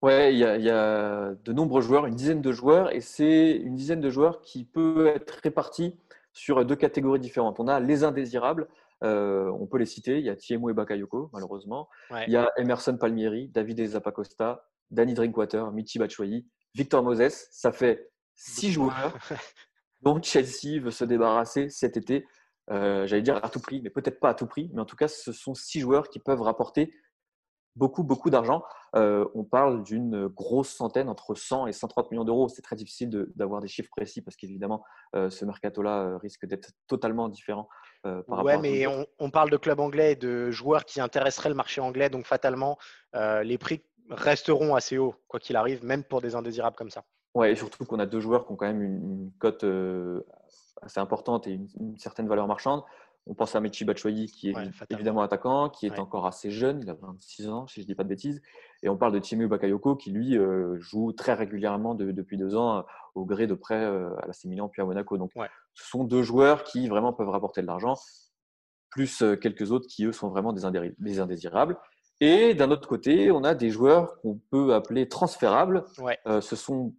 Ouais, 0.02 0.34
il 0.34 0.40
y, 0.40 0.44
a, 0.44 1.36
de 1.36 1.54
nombreux 1.54 1.82
joueurs, 1.82 2.08
une 2.08 2.16
dizaine 2.16 2.42
de 2.42 2.52
joueurs, 2.52 2.92
et 2.92 3.02
c'est 3.02 3.52
une 3.52 3.76
dizaine 3.76 4.02
de 4.02 4.10
joueurs 4.10 4.42
qui 4.42 4.66
peut 4.66 5.06
être 5.06 5.40
répartis 5.44 5.96
sur 6.34 6.66
deux 6.66 6.76
catégories 6.76 7.20
différentes. 7.20 7.60
On 7.60 7.68
a 7.68 7.80
les 7.80 8.04
indésirables, 8.04 8.68
euh, 9.04 9.52
on 9.60 9.68
peut 9.68 9.78
les 9.78 9.86
citer. 9.86 10.20
Il 10.20 10.26
y 10.26 10.30
a 10.30 10.36
Thiemo 10.36 10.70
et 10.70 10.74
Bakayoko, 10.74 11.30
malheureusement. 11.34 11.90
Il 12.28 12.34
y 12.34 12.38
a 12.38 12.52
Emerson 12.58 12.98
Palmieri, 12.98 13.50
David 13.50 13.86
Zapacosta, 13.88 14.68
Danny 14.90 15.14
Drinkwater, 15.14 15.72
Michi 15.72 16.00
Batshuayi, 16.00 16.48
Victor 16.76 17.04
Moses. 17.04 17.48
Ça 17.52 17.72
fait 17.72 18.12
six 18.36 18.72
joueurs 18.72 19.18
dont 20.02 20.22
Chelsea 20.22 20.80
veut 20.82 20.92
se 20.92 21.06
débarrasser 21.06 21.70
cet 21.70 21.98
été. 21.98 22.26
Euh, 22.70 23.08
j'allais 23.08 23.22
dire 23.22 23.44
à 23.44 23.50
tout 23.50 23.60
prix, 23.60 23.82
mais 23.82 23.90
peut-être 23.90 24.20
pas 24.20 24.30
à 24.30 24.34
tout 24.34 24.48
prix. 24.48 24.70
Mais 24.74 24.82
en 24.82 24.86
tout 24.86 24.96
cas, 24.96 25.08
ce 25.08 25.32
sont 25.32 25.56
six 25.56 25.80
joueurs 25.80 26.10
qui 26.10 26.20
peuvent 26.20 26.42
rapporter 26.42 26.94
beaucoup, 27.76 28.04
beaucoup 28.04 28.30
d'argent. 28.30 28.64
Euh, 28.96 29.26
on 29.34 29.44
parle 29.44 29.84
d'une 29.84 30.28
grosse 30.28 30.70
centaine, 30.70 31.08
entre 31.08 31.36
100 31.36 31.68
et 31.68 31.72
130 31.72 32.12
millions 32.12 32.26
d'euros. 32.26 32.50
C'est 32.50 32.62
très 32.62 32.76
difficile 32.76 33.10
d'avoir 33.36 33.62
des 33.62 33.68
chiffres 33.68 33.90
précis 33.96 34.22
parce 34.22 34.36
qu'évidemment, 34.36 34.84
euh, 35.16 35.30
ce 35.30 35.46
mercato-là 35.46 36.04
euh, 36.04 36.18
risque 36.18 36.46
d'être 36.46 36.72
totalement 36.88 37.30
différent 37.30 37.68
par 38.04 38.24
rapport 38.28 38.46
ouais, 38.46 38.58
mais 38.58 38.88
on, 38.88 39.06
on, 39.20 39.30
parle 39.30 39.52
de 39.52 39.58
clubs 39.58 39.80
anglais 39.80 40.14
et 40.14 40.16
de 40.16 40.50
joueurs 40.50 40.86
qui 40.86 41.00
intéresseraient 41.00 41.50
le 41.50 41.56
marché 41.56 41.82
anglais. 41.82 42.10
Donc, 42.10 42.26
fatalement, 42.26 42.78
les 43.14 43.58
prix 43.58 43.84
resteront 44.10 44.76
assez 44.76 44.98
hauts, 44.98 45.16
quoi 45.28 45.40
qu'il 45.40 45.56
arrive, 45.56 45.86
même 45.86 46.04
pour 46.04 46.20
des 46.20 46.36
indésirables 46.36 46.76
comme 46.76 46.90
ça. 46.90 47.04
Ouais, 47.36 47.52
et 47.52 47.56
surtout 47.56 47.86
qu'on 47.86 48.00
a 48.00 48.08
deux 48.08 48.20
joueurs 48.20 48.46
qui 48.46 48.52
ont 48.52 48.56
quand 48.56 48.66
même 48.66 48.82
une, 48.82 49.32
cote 49.40 49.64
assez 50.82 51.00
importante 51.00 51.46
et 51.46 51.54
une, 51.80 51.98
certaine 51.98 52.28
valeur 52.28 52.48
marchande. 52.48 52.84
On 53.28 53.36
pense 53.36 53.56
à 53.56 53.60
Michi 53.60 53.86
Batshuayi, 53.86 54.28
qui 54.28 54.50
est 54.50 54.56
évidemment 54.90 55.22
attaquant, 55.22 55.70
qui 55.70 55.86
est 55.86 56.00
encore 56.00 56.26
assez 56.26 56.50
jeune, 56.50 56.82
il 56.82 56.90
a 56.90 56.96
26 56.96 57.50
ans, 57.50 57.68
si 57.68 57.82
je 57.82 57.86
ne 57.86 57.88
dis 57.88 57.96
pas 57.96 58.04
de 58.04 58.10
bêtises. 58.10 58.42
Et 58.82 58.90
on 58.90 58.98
parle 58.98 59.14
de 59.14 59.20
Timu 59.20 59.48
Bakayoko, 59.48 59.96
qui 59.96 60.12
lui 60.12 60.38
euh, 60.38 60.80
joue 60.80 61.12
très 61.12 61.36
régulièrement 61.36 61.94
depuis 61.94 62.38
deux 62.38 62.56
ans 62.56 62.80
euh, 62.80 62.82
au 63.14 63.26
gré 63.26 63.46
de 63.46 63.54
près 63.54 63.76
euh, 63.76 64.16
à 64.18 64.28
la 64.28 64.34
Milan 64.46 64.70
puis 64.70 64.82
à 64.82 64.86
Monaco. 64.86 65.18
Donc, 65.20 65.32
ce 65.74 65.90
sont 65.90 66.04
deux 66.04 66.24
joueurs 66.24 66.64
qui 66.64 66.88
vraiment 66.88 67.14
peuvent 67.14 67.30
rapporter 67.30 67.62
de 67.62 67.68
l'argent, 67.68 67.94
plus 68.90 69.24
quelques 69.40 69.72
autres 69.72 69.88
qui, 69.88 70.06
eux, 70.06 70.12
sont 70.12 70.30
vraiment 70.30 70.52
des, 70.52 71.20
indésirables. 71.20 71.78
Et 72.20 72.56
d'un 72.56 72.72
autre 72.72 72.88
côté, 72.88 73.32
on 73.32 73.44
a 73.44 73.54
des 73.54 73.70
joueurs 73.70 74.20
qu'on 74.22 74.40
peut 74.50 74.74
appeler 74.74 75.08
transférables. 75.08 75.86
ce 76.26 76.56
sont 76.56 76.96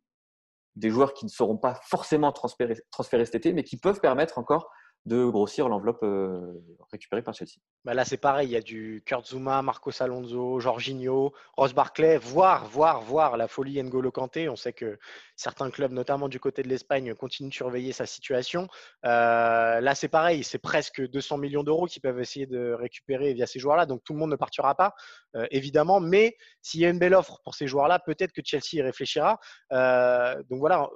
des 0.76 0.88
joueurs 0.88 1.14
qui 1.14 1.26
ne 1.26 1.30
seront 1.30 1.58
pas 1.58 1.74
forcément 1.82 2.32
transférés, 2.32 2.80
transférés 2.90 3.26
cet 3.26 3.34
été, 3.34 3.52
mais 3.52 3.64
qui 3.64 3.76
peuvent 3.76 4.00
permettre 4.00 4.38
encore 4.38 4.70
de 5.04 5.24
grossir 5.24 5.68
l'enveloppe 5.68 6.04
euh, 6.04 6.62
récupérée 6.92 7.22
par 7.22 7.34
Chelsea. 7.34 7.56
Bah 7.84 7.92
là, 7.92 8.04
c'est 8.04 8.18
pareil. 8.18 8.48
Il 8.48 8.52
y 8.52 8.56
a 8.56 8.60
du 8.60 9.02
Kurt 9.04 9.26
Zuma, 9.26 9.60
Marcos 9.60 10.00
Alonso, 10.00 10.60
Jorginho, 10.60 11.32
Ross 11.56 11.74
Barclay, 11.74 12.18
voire, 12.18 12.66
voire, 12.66 13.00
voire 13.00 13.36
la 13.36 13.48
folie 13.48 13.82
N'Golo 13.82 14.12
Kanté. 14.12 14.48
On 14.48 14.54
sait 14.54 14.72
que 14.72 15.00
certains 15.34 15.70
clubs, 15.70 15.90
notamment 15.90 16.28
du 16.28 16.38
côté 16.38 16.62
de 16.62 16.68
l'Espagne, 16.68 17.14
continuent 17.14 17.48
de 17.48 17.54
surveiller 17.54 17.90
sa 17.90 18.06
situation. 18.06 18.68
Euh, 19.04 19.80
là, 19.80 19.94
c'est 19.96 20.08
pareil. 20.08 20.44
C'est 20.44 20.60
presque 20.60 21.02
200 21.08 21.38
millions 21.38 21.64
d'euros 21.64 21.86
qu'ils 21.86 22.02
peuvent 22.02 22.20
essayer 22.20 22.46
de 22.46 22.72
récupérer 22.72 23.34
via 23.34 23.46
ces 23.46 23.58
joueurs-là. 23.58 23.86
Donc, 23.86 24.04
tout 24.04 24.12
le 24.12 24.20
monde 24.20 24.30
ne 24.30 24.36
partira 24.36 24.76
pas, 24.76 24.94
euh, 25.34 25.48
évidemment. 25.50 25.98
Mais 25.98 26.36
s'il 26.60 26.78
y 26.80 26.86
a 26.86 26.90
une 26.90 27.00
belle 27.00 27.14
offre 27.14 27.40
pour 27.42 27.56
ces 27.56 27.66
joueurs-là, 27.66 27.98
peut-être 27.98 28.32
que 28.32 28.42
Chelsea 28.44 28.74
y 28.74 28.82
réfléchira. 28.82 29.40
donc 29.72 30.60
voilà, 30.60 30.88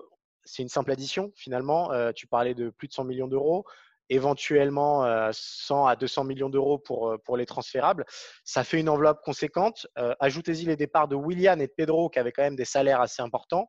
c'est 0.45 0.63
une 0.63 0.69
simple 0.69 0.93
addition 0.93 1.33
finalement. 1.35 1.91
tu 2.13 2.29
parlais 2.29 2.55
de 2.55 2.71
plus 2.71 2.87
de 2.87 2.93
100 2.93 3.05
millions 3.05 3.27
d'euros. 3.27 3.65
Éventuellement 4.09 5.31
100 5.33 5.87
à 5.87 5.97
200 5.97 6.25
millions 6.25 6.49
d'euros 6.49 6.79
pour, 6.79 7.17
pour 7.25 7.37
les 7.37 7.47
transférables. 7.47 8.05
Ça 8.45 8.65
fait 8.65 8.81
une 8.81 8.89
enveloppe 8.89 9.21
conséquente. 9.23 9.87
Ajoutez-y 10.21 10.67
les 10.67 10.77
départs 10.77 11.09
de 11.09 11.17
Willian 11.17 11.59
et 11.59 11.67
de 11.67 11.73
Pedro 11.77 12.09
qui 12.09 12.19
avaient 12.19 12.33
quand 12.33 12.43
même 12.43 12.57
des 12.57 12.65
salaires 12.65 13.01
assez 13.01 13.23
importants. 13.23 13.69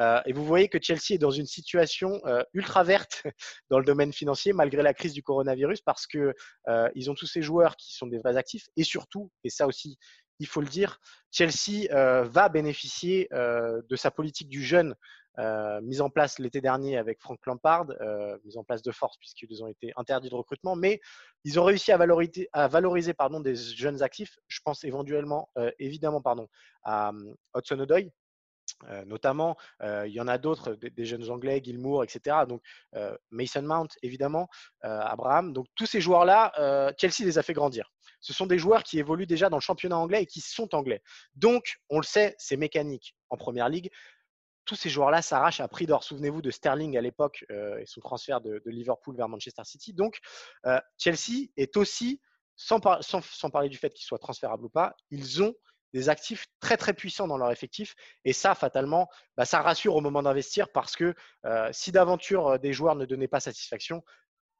et 0.00 0.32
vous 0.32 0.44
voyez 0.44 0.68
que 0.68 0.78
Chelsea 0.80 1.12
est 1.12 1.18
dans 1.18 1.30
une 1.30 1.46
situation 1.46 2.20
ultra 2.52 2.84
verte 2.84 3.22
dans 3.70 3.78
le 3.78 3.84
domaine 3.84 4.12
financier 4.12 4.52
malgré 4.52 4.82
la 4.82 4.94
crise 4.94 5.12
du 5.12 5.22
coronavirus 5.22 5.80
parce 5.82 6.06
que 6.06 6.34
ils 6.94 7.10
ont 7.10 7.14
tous 7.14 7.26
ces 7.26 7.42
joueurs 7.42 7.76
qui 7.76 7.94
sont 7.94 8.06
des 8.06 8.18
vrais 8.18 8.36
actifs 8.36 8.66
et 8.76 8.84
surtout, 8.84 9.30
et 9.44 9.50
ça 9.50 9.66
aussi 9.66 9.98
il 10.40 10.46
faut 10.46 10.60
le 10.60 10.66
dire, 10.66 10.98
Chelsea 11.30 11.88
va 12.24 12.48
bénéficier 12.48 13.28
de 13.32 13.96
sa 13.96 14.10
politique 14.10 14.48
du 14.48 14.62
jeune 14.62 14.94
euh, 15.38 15.80
mise 15.80 16.00
en 16.00 16.10
place 16.10 16.38
l'été 16.38 16.60
dernier 16.60 16.96
avec 16.96 17.20
Frank 17.20 17.40
Lampard, 17.46 17.86
euh, 18.00 18.38
mise 18.44 18.56
en 18.56 18.64
place 18.64 18.82
de 18.82 18.92
force 18.92 19.16
puisqu'ils 19.18 19.62
ont 19.64 19.66
été 19.66 19.92
interdits 19.96 20.30
de 20.30 20.34
recrutement, 20.34 20.76
mais 20.76 21.00
ils 21.44 21.58
ont 21.58 21.64
réussi 21.64 21.90
à 21.92 21.96
valoriser, 21.96 23.14
pardon, 23.14 23.40
des 23.40 23.56
jeunes 23.56 24.02
actifs. 24.02 24.38
Je 24.46 24.60
pense 24.64 24.84
éventuellement, 24.84 25.50
euh, 25.58 25.70
évidemment 25.78 26.20
pardon, 26.20 26.48
à 26.84 27.12
Hudson 27.56 27.80
Odoi, 27.80 28.10
notamment, 29.06 29.56
il 29.82 30.12
y 30.12 30.20
en 30.20 30.28
a 30.28 30.36
d'autres, 30.38 30.74
des, 30.74 31.04
jeunes 31.04 31.30
anglais, 31.30 31.60
Gilmour, 31.62 32.02
etc. 32.02 32.38
Donc 32.48 32.62
Mason 33.30 33.62
Mount, 33.62 33.88
évidemment, 34.02 34.48
Abraham. 34.82 35.52
Donc 35.52 35.66
tous 35.74 35.86
ces 35.86 36.00
joueurs-là, 36.00 36.92
Chelsea 36.98 37.24
les 37.24 37.38
a 37.38 37.42
fait 37.42 37.52
grandir. 37.52 37.90
Ce 38.20 38.32
sont 38.32 38.46
des 38.46 38.58
joueurs 38.58 38.82
qui 38.82 38.98
évoluent 38.98 39.26
déjà 39.26 39.50
dans 39.50 39.58
le 39.58 39.62
championnat 39.62 39.98
anglais 39.98 40.22
et 40.22 40.26
qui 40.26 40.40
sont 40.40 40.74
anglais. 40.74 41.02
Donc, 41.34 41.76
on 41.90 41.98
le 41.98 42.04
sait, 42.04 42.34
c'est 42.38 42.56
mécanique 42.56 43.14
en 43.28 43.36
première 43.36 43.68
ligue 43.68 43.90
tous 44.64 44.76
ces 44.76 44.88
joueurs-là 44.88 45.22
s'arrachent 45.22 45.60
à 45.60 45.68
prix 45.68 45.86
d'or. 45.86 46.04
Souvenez-vous 46.04 46.42
de 46.42 46.50
Sterling 46.50 46.96
à 46.96 47.00
l'époque 47.00 47.44
euh, 47.50 47.78
et 47.78 47.86
son 47.86 48.00
transfert 48.00 48.40
de, 48.40 48.62
Liverpool 48.66 49.16
vers 49.16 49.28
Manchester 49.28 49.62
City. 49.64 49.92
Donc, 49.92 50.18
euh, 50.66 50.80
Chelsea 50.98 51.48
est 51.56 51.76
aussi, 51.76 52.20
sans, 52.56 52.80
parler 52.80 53.68
du 53.68 53.76
fait 53.76 53.92
qu'ils 53.92 54.06
soient 54.06 54.18
transférables 54.18 54.64
ou 54.64 54.70
pas, 54.70 54.94
ils 55.10 55.42
ont 55.42 55.54
des 55.92 56.08
actifs 56.08 56.46
très 56.58 56.76
très 56.76 56.92
puissants 56.92 57.28
dans 57.28 57.38
leur 57.38 57.52
effectif. 57.52 57.94
Et 58.24 58.32
ça, 58.32 58.54
fatalement, 58.54 59.08
bah, 59.36 59.44
ça 59.44 59.60
rassure 59.62 59.94
au 59.94 60.00
moment 60.00 60.22
d'investir 60.22 60.70
parce 60.72 60.96
que 60.96 61.14
euh, 61.44 61.68
si 61.72 61.92
d'aventure 61.92 62.58
des 62.58 62.72
joueurs 62.72 62.96
ne 62.96 63.06
donnaient 63.06 63.28
pas 63.28 63.40
satisfaction, 63.40 64.02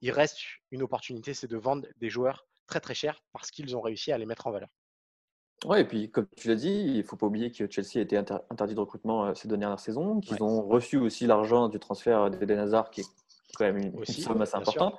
il 0.00 0.12
reste 0.12 0.38
une 0.70 0.82
opportunité, 0.82 1.34
c'est 1.34 1.48
de 1.48 1.56
vendre 1.56 1.88
des 1.96 2.10
joueurs 2.10 2.46
très 2.66 2.80
très 2.80 2.94
chers 2.94 3.20
parce 3.32 3.50
qu'ils 3.50 3.76
ont 3.76 3.80
réussi 3.80 4.12
à 4.12 4.18
les 4.18 4.26
mettre 4.26 4.46
en 4.46 4.52
valeur. 4.52 4.68
Oui, 5.64 5.80
et 5.80 5.84
puis 5.84 6.10
comme 6.10 6.26
tu 6.36 6.48
l'as 6.48 6.56
dit, 6.56 6.70
il 6.70 6.98
ne 6.98 7.02
faut 7.02 7.16
pas 7.16 7.26
oublier 7.26 7.50
que 7.50 7.70
Chelsea 7.70 7.96
a 7.96 8.00
été 8.00 8.16
interdit 8.16 8.74
de 8.74 8.80
recrutement 8.80 9.26
euh, 9.26 9.34
ces 9.34 9.48
deux 9.48 9.56
dernières 9.56 9.80
saisons, 9.80 10.20
qu'ils 10.20 10.42
ont 10.42 10.62
reçu 10.62 10.98
aussi 10.98 11.26
l'argent 11.26 11.68
du 11.68 11.78
transfert 11.78 12.30
d'Eden 12.30 12.58
Hazard, 12.58 12.90
qui 12.90 13.00
est 13.00 13.06
quand 13.56 13.64
même 13.64 13.78
une, 13.78 14.04
somme 14.04 14.42
assez 14.42 14.56
importante. 14.56 14.94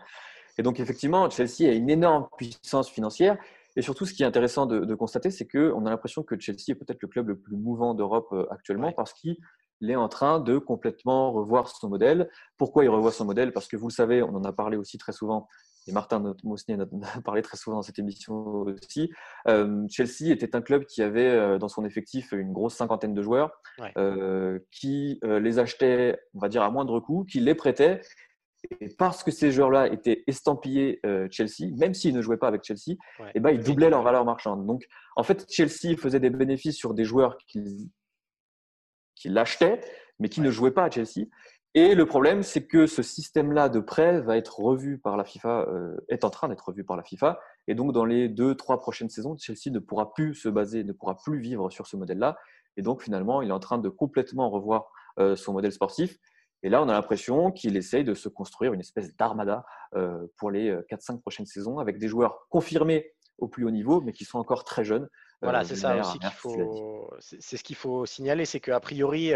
Et 0.58 0.64
donc 0.64 0.80
effectivement, 0.80 1.30
Chelsea 1.30 1.70
a 1.70 1.74
une 1.74 1.90
énorme 1.90 2.28
puissance 2.38 2.90
financière. 2.90 3.38
Et 3.76 3.82
surtout, 3.82 4.06
ce 4.06 4.14
qui 4.14 4.24
est 4.24 4.26
intéressant 4.26 4.66
de, 4.66 4.96
constater, 4.96 5.30
c'est 5.30 5.46
qu'on 5.46 5.86
a 5.86 5.90
l'impression 5.90 6.24
que 6.24 6.40
Chelsea 6.40 6.70
est 6.70 6.76
peut-être 6.76 7.02
le 7.02 7.10
club 7.10 7.28
le 7.28 7.38
plus 7.38 7.58
mouvant 7.58 7.94
d'Europe 7.94 8.30
euh, 8.32 8.48
actuellement 8.50 8.92
parce 8.94 9.14
qu'il 9.14 9.38
est 9.82 9.96
en 9.96 10.08
train 10.08 10.40
de 10.40 10.58
complètement 10.58 11.34
revoir 11.34 11.68
son 11.68 11.90
modèle. 11.90 12.30
Pourquoi 12.58 12.86
il 12.86 12.90
revoit 12.90 13.12
son 13.12 13.26
modèle? 13.26 13.52
Parce 13.52 13.68
que 13.68 13.76
vous 13.76 13.90
le 13.90 13.94
savez, 13.94 14.24
on 14.24 14.34
en 14.34 14.44
a 14.46 14.54
parlé 14.54 14.78
aussi 14.78 14.98
très 14.98 15.12
souvent, 15.12 15.48
et 15.88 15.92
Martin 15.92 16.36
Mousnier 16.44 16.76
en 16.76 17.02
a 17.18 17.22
parlé 17.22 17.42
très 17.42 17.58
souvent 17.58 17.78
dans 17.78 17.82
cette 17.82 18.00
émission 18.00 18.34
aussi, 18.34 19.12
euh, 19.48 19.86
Chelsea 19.90 20.32
était 20.32 20.56
un 20.56 20.62
club 20.62 20.86
qui 20.86 21.02
avait 21.02 21.30
euh, 21.30 21.58
dans 21.58 21.68
son 21.68 21.86
effectif 21.86 22.32
une 22.32 22.54
grosse 22.54 22.76
cinquantaine 22.76 23.14
de 23.14 23.22
joueurs, 23.22 23.52
euh, 23.98 24.60
qui 24.72 25.20
les 25.24 25.60
achetait, 25.60 26.20
on 26.34 26.40
va 26.40 26.50
dire, 26.50 26.64
à 26.64 26.72
moindre 26.72 27.00
coût, 27.00 27.26
qui 27.26 27.40
les 27.40 27.56
prêtait. 27.56 28.02
Et 28.82 28.90
parce 28.90 29.24
que 29.24 29.30
ces 29.30 29.52
joueurs-là 29.52 29.88
étaient 29.94 30.24
estampillés 30.26 31.00
Chelsea, 31.30 31.72
même 31.78 31.94
s'ils 31.94 32.16
ne 32.16 32.22
jouaient 32.22 32.38
pas 32.38 32.48
avec 32.48 32.64
Chelsea, 32.64 32.98
et 33.20 33.32
eh 33.36 33.40
ben, 33.40 33.52
ils 33.52 33.62
doublaient 33.62 33.92
leur 33.92 34.02
valeur 34.02 34.26
marchande. 34.26 34.66
Donc, 34.66 34.86
en 35.16 35.22
fait, 35.22 35.46
Chelsea 35.52 35.96
faisait 35.98 36.20
des 36.20 36.32
bénéfices 36.32 36.76
sur 36.76 36.96
des 36.96 37.06
joueurs 37.06 37.38
qui, 37.48 37.92
qui 39.14 39.30
l'achetaient, 39.30 39.82
mais 40.20 40.30
qui 40.30 40.42
ne 40.42 40.50
jouaient 40.50 40.72
pas 40.72 40.86
à 40.86 40.90
Chelsea. 40.90 41.28
Et 41.78 41.94
le 41.94 42.06
problème, 42.06 42.42
c'est 42.42 42.66
que 42.66 42.88
ce 42.88 43.04
système-là 43.04 43.68
de 43.68 43.82
prêt 43.82 44.22
va 44.22 44.38
être 44.38 44.62
revu 44.62 44.98
par 44.98 45.18
la 45.18 45.26
FIFA, 45.26 45.66
euh, 45.68 45.98
est 46.08 46.24
en 46.24 46.30
train 46.30 46.48
d'être 46.48 46.70
revu 46.70 46.86
par 46.86 46.96
la 46.96 47.04
FIFA. 47.04 47.38
Et 47.68 47.76
donc, 47.76 47.92
dans 47.92 48.06
les 48.06 48.30
deux, 48.30 48.56
trois 48.56 48.80
prochaines 48.80 49.10
saisons, 49.10 49.36
Chelsea 49.38 49.72
ne 49.72 49.80
pourra 49.80 50.14
plus 50.14 50.36
se 50.36 50.48
baser, 50.48 50.86
ne 50.86 50.94
pourra 50.94 51.18
plus 51.18 51.38
vivre 51.38 51.70
sur 51.70 51.86
ce 51.86 51.98
modèle-là. 51.98 52.38
Et 52.78 52.82
donc, 52.82 53.02
finalement, 53.02 53.42
il 53.42 53.50
est 53.50 53.54
en 53.54 53.60
train 53.60 53.78
de 53.78 53.90
complètement 53.90 54.50
revoir 54.50 54.90
euh, 55.20 55.36
son 55.36 55.52
modèle 55.52 55.74
sportif. 55.74 56.18
Et 56.64 56.70
là, 56.70 56.82
on 56.82 56.88
a 56.88 56.94
l'impression 56.94 57.52
qu'il 57.52 57.76
essaye 57.76 58.06
de 58.06 58.14
se 58.14 58.30
construire 58.30 58.72
une 58.72 58.80
espèce 58.80 59.14
d'armada 59.18 59.66
euh, 59.96 60.28
pour 60.38 60.52
les 60.52 60.74
4-5 60.90 61.20
prochaines 61.20 61.46
saisons 61.46 61.80
avec 61.80 61.98
des 61.98 62.08
joueurs 62.08 62.48
confirmés 62.50 63.12
au 63.38 63.50
plus 63.50 63.66
haut 63.66 63.72
niveau, 63.72 64.00
mais 64.00 64.14
qui 64.14 64.24
sont 64.24 64.40
encore 64.40 64.64
très 64.64 64.86
jeunes. 64.86 65.10
Voilà, 65.42 65.66
c'est 65.66 65.76
ça 65.76 65.98
aussi 65.98 66.20
qu'il 66.20 66.32
faut. 66.32 67.12
C'est 67.20 67.58
ce 67.58 67.64
qu'il 67.66 67.76
faut 67.76 68.06
signaler, 68.06 68.46
c'est 68.46 68.62
qu'a 68.62 68.80
priori, 68.80 69.34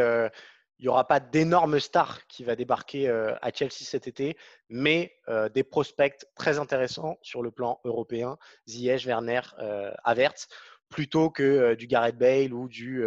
il 0.80 0.84
n'y 0.84 0.88
aura 0.88 1.06
pas 1.06 1.20
d'énormes 1.20 1.80
stars 1.80 2.26
qui 2.28 2.46
va 2.46 2.56
débarquer 2.56 3.10
euh, 3.10 3.36
à 3.42 3.52
Chelsea 3.52 3.84
cet 3.84 4.08
été, 4.08 4.38
mais 4.70 5.14
euh, 5.28 5.50
des 5.50 5.64
prospects 5.64 6.26
très 6.36 6.58
intéressants 6.58 7.18
sur 7.22 7.42
le 7.42 7.52
plan 7.52 7.82
européen, 7.84 8.38
Ziyech, 8.68 9.06
Werner, 9.06 9.42
euh, 9.60 9.92
Havertz, 10.06 10.48
plutôt 10.88 11.30
que 11.30 11.76
du 11.76 11.86
Gareth 11.86 12.18
Bale 12.18 12.54
ou 12.54 12.70
du, 12.70 13.04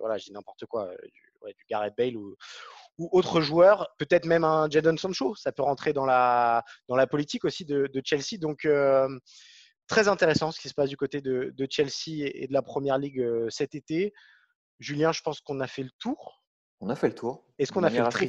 voilà, 0.00 0.16
je 0.18 0.24
dis 0.24 0.32
n'importe 0.32 0.66
quoi, 0.66 0.90
du, 1.04 1.64
Gareth 1.68 1.94
Bale 1.96 2.16
ou, 2.16 2.36
autre 2.98 3.40
joueur, 3.40 3.94
peut-être 3.98 4.26
même 4.26 4.42
un 4.44 4.68
Jadon 4.68 4.96
Sancho, 4.96 5.34
ça 5.36 5.52
peut 5.52 5.62
rentrer 5.62 5.92
dans 5.92 6.04
la, 6.04 6.64
dans 6.88 6.96
la 6.96 7.06
politique 7.06 7.44
aussi 7.44 7.64
de, 7.64 7.88
Chelsea. 8.04 8.38
Donc, 8.40 8.66
très 9.86 10.08
intéressant 10.08 10.50
ce 10.50 10.60
qui 10.60 10.68
se 10.68 10.74
passe 10.74 10.88
du 10.88 10.96
côté 10.96 11.20
de, 11.20 11.52
de 11.54 11.66
Chelsea 11.70 12.26
et 12.34 12.48
de 12.48 12.52
la 12.52 12.62
Première 12.62 12.98
Ligue 12.98 13.24
cet 13.50 13.76
été. 13.76 14.12
Julien, 14.80 15.12
je 15.12 15.22
pense 15.22 15.40
qu'on 15.40 15.60
a 15.60 15.68
fait 15.68 15.84
le 15.84 15.90
tour. 16.00 16.41
On 16.82 16.90
a 16.90 16.96
fait 16.96 17.06
le 17.06 17.14
tour. 17.14 17.44
Est-ce 17.60 17.70
qu'on 17.70 17.84
a 17.84 17.90
fait 17.90 18.00
le 18.00 18.08
tri 18.08 18.26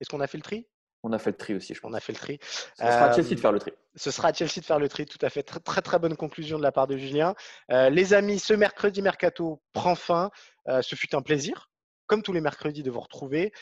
Est-ce 0.00 0.10
qu'on 0.10 0.20
a 0.20 0.26
fait 0.26 0.36
le 0.36 0.42
tri? 0.42 0.66
On 1.02 1.12
a 1.12 1.18
fait 1.18 1.30
le 1.30 1.36
tri 1.36 1.54
aussi, 1.54 1.72
je 1.72 1.80
pense. 1.80 1.90
On 1.90 1.94
a 1.94 2.00
fait 2.00 2.12
le 2.12 2.18
tri. 2.18 2.38
Ce 2.42 2.84
sera 2.84 3.06
à 3.06 3.14
Chelsea 3.14 3.30
de 3.30 3.40
faire 3.40 3.52
le 3.52 3.58
tri. 3.58 3.72
Ce 3.94 4.10
sera 4.10 4.28
à 4.28 4.32
Chelsea 4.34 4.60
de 4.60 4.64
faire 4.64 4.78
le 4.78 4.88
tri, 4.88 5.06
tout 5.06 5.24
à 5.24 5.30
fait. 5.30 5.42
Très 5.42 5.80
très, 5.80 5.98
bonne 5.98 6.14
conclusion 6.14 6.58
de 6.58 6.62
la 6.62 6.72
part 6.72 6.86
de 6.86 6.98
Julien. 6.98 7.34
Euh, 7.70 7.88
les 7.88 8.12
amis, 8.12 8.38
ce 8.38 8.52
mercredi 8.52 9.00
mercato 9.00 9.62
prend 9.72 9.94
fin. 9.94 10.30
Euh, 10.68 10.82
ce 10.82 10.94
fut 10.94 11.14
un 11.14 11.22
plaisir, 11.22 11.70
comme 12.06 12.22
tous 12.22 12.34
les 12.34 12.42
mercredis, 12.42 12.82
de 12.82 12.90
vous 12.90 13.00
retrouver. 13.00 13.52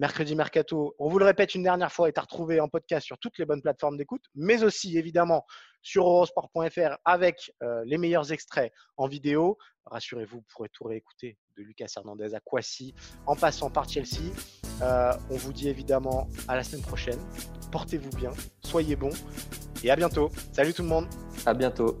Mercredi 0.00 0.34
Mercato, 0.34 0.94
on 0.98 1.10
vous 1.10 1.18
le 1.18 1.26
répète 1.26 1.54
une 1.54 1.62
dernière 1.62 1.92
fois, 1.92 2.08
est 2.08 2.16
à 2.16 2.22
retrouver 2.22 2.58
en 2.58 2.68
podcast 2.68 3.04
sur 3.04 3.18
toutes 3.18 3.36
les 3.36 3.44
bonnes 3.44 3.60
plateformes 3.60 3.98
d'écoute, 3.98 4.24
mais 4.34 4.64
aussi 4.64 4.96
évidemment 4.96 5.44
sur 5.82 6.08
eurosport.fr 6.08 6.96
avec 7.04 7.52
euh, 7.62 7.82
les 7.84 7.98
meilleurs 7.98 8.32
extraits 8.32 8.72
en 8.96 9.08
vidéo. 9.08 9.58
Rassurez-vous, 9.84 10.38
vous 10.38 10.44
pourrez 10.54 10.70
tout 10.70 10.84
réécouter 10.84 11.36
de 11.58 11.62
Lucas 11.62 11.92
Hernandez 11.94 12.34
à 12.34 12.40
Kwasi 12.40 12.94
en 13.26 13.36
passant 13.36 13.68
par 13.68 13.86
Chelsea. 13.90 14.32
Euh, 14.80 15.12
on 15.28 15.36
vous 15.36 15.52
dit 15.52 15.68
évidemment 15.68 16.28
à 16.48 16.56
la 16.56 16.62
semaine 16.62 16.82
prochaine. 16.82 17.20
Portez-vous 17.70 18.16
bien, 18.16 18.30
soyez 18.64 18.96
bons 18.96 19.12
et 19.84 19.90
à 19.90 19.96
bientôt. 19.96 20.30
Salut 20.54 20.72
tout 20.72 20.82
le 20.82 20.88
monde. 20.88 21.08
À 21.44 21.52
bientôt. 21.52 22.00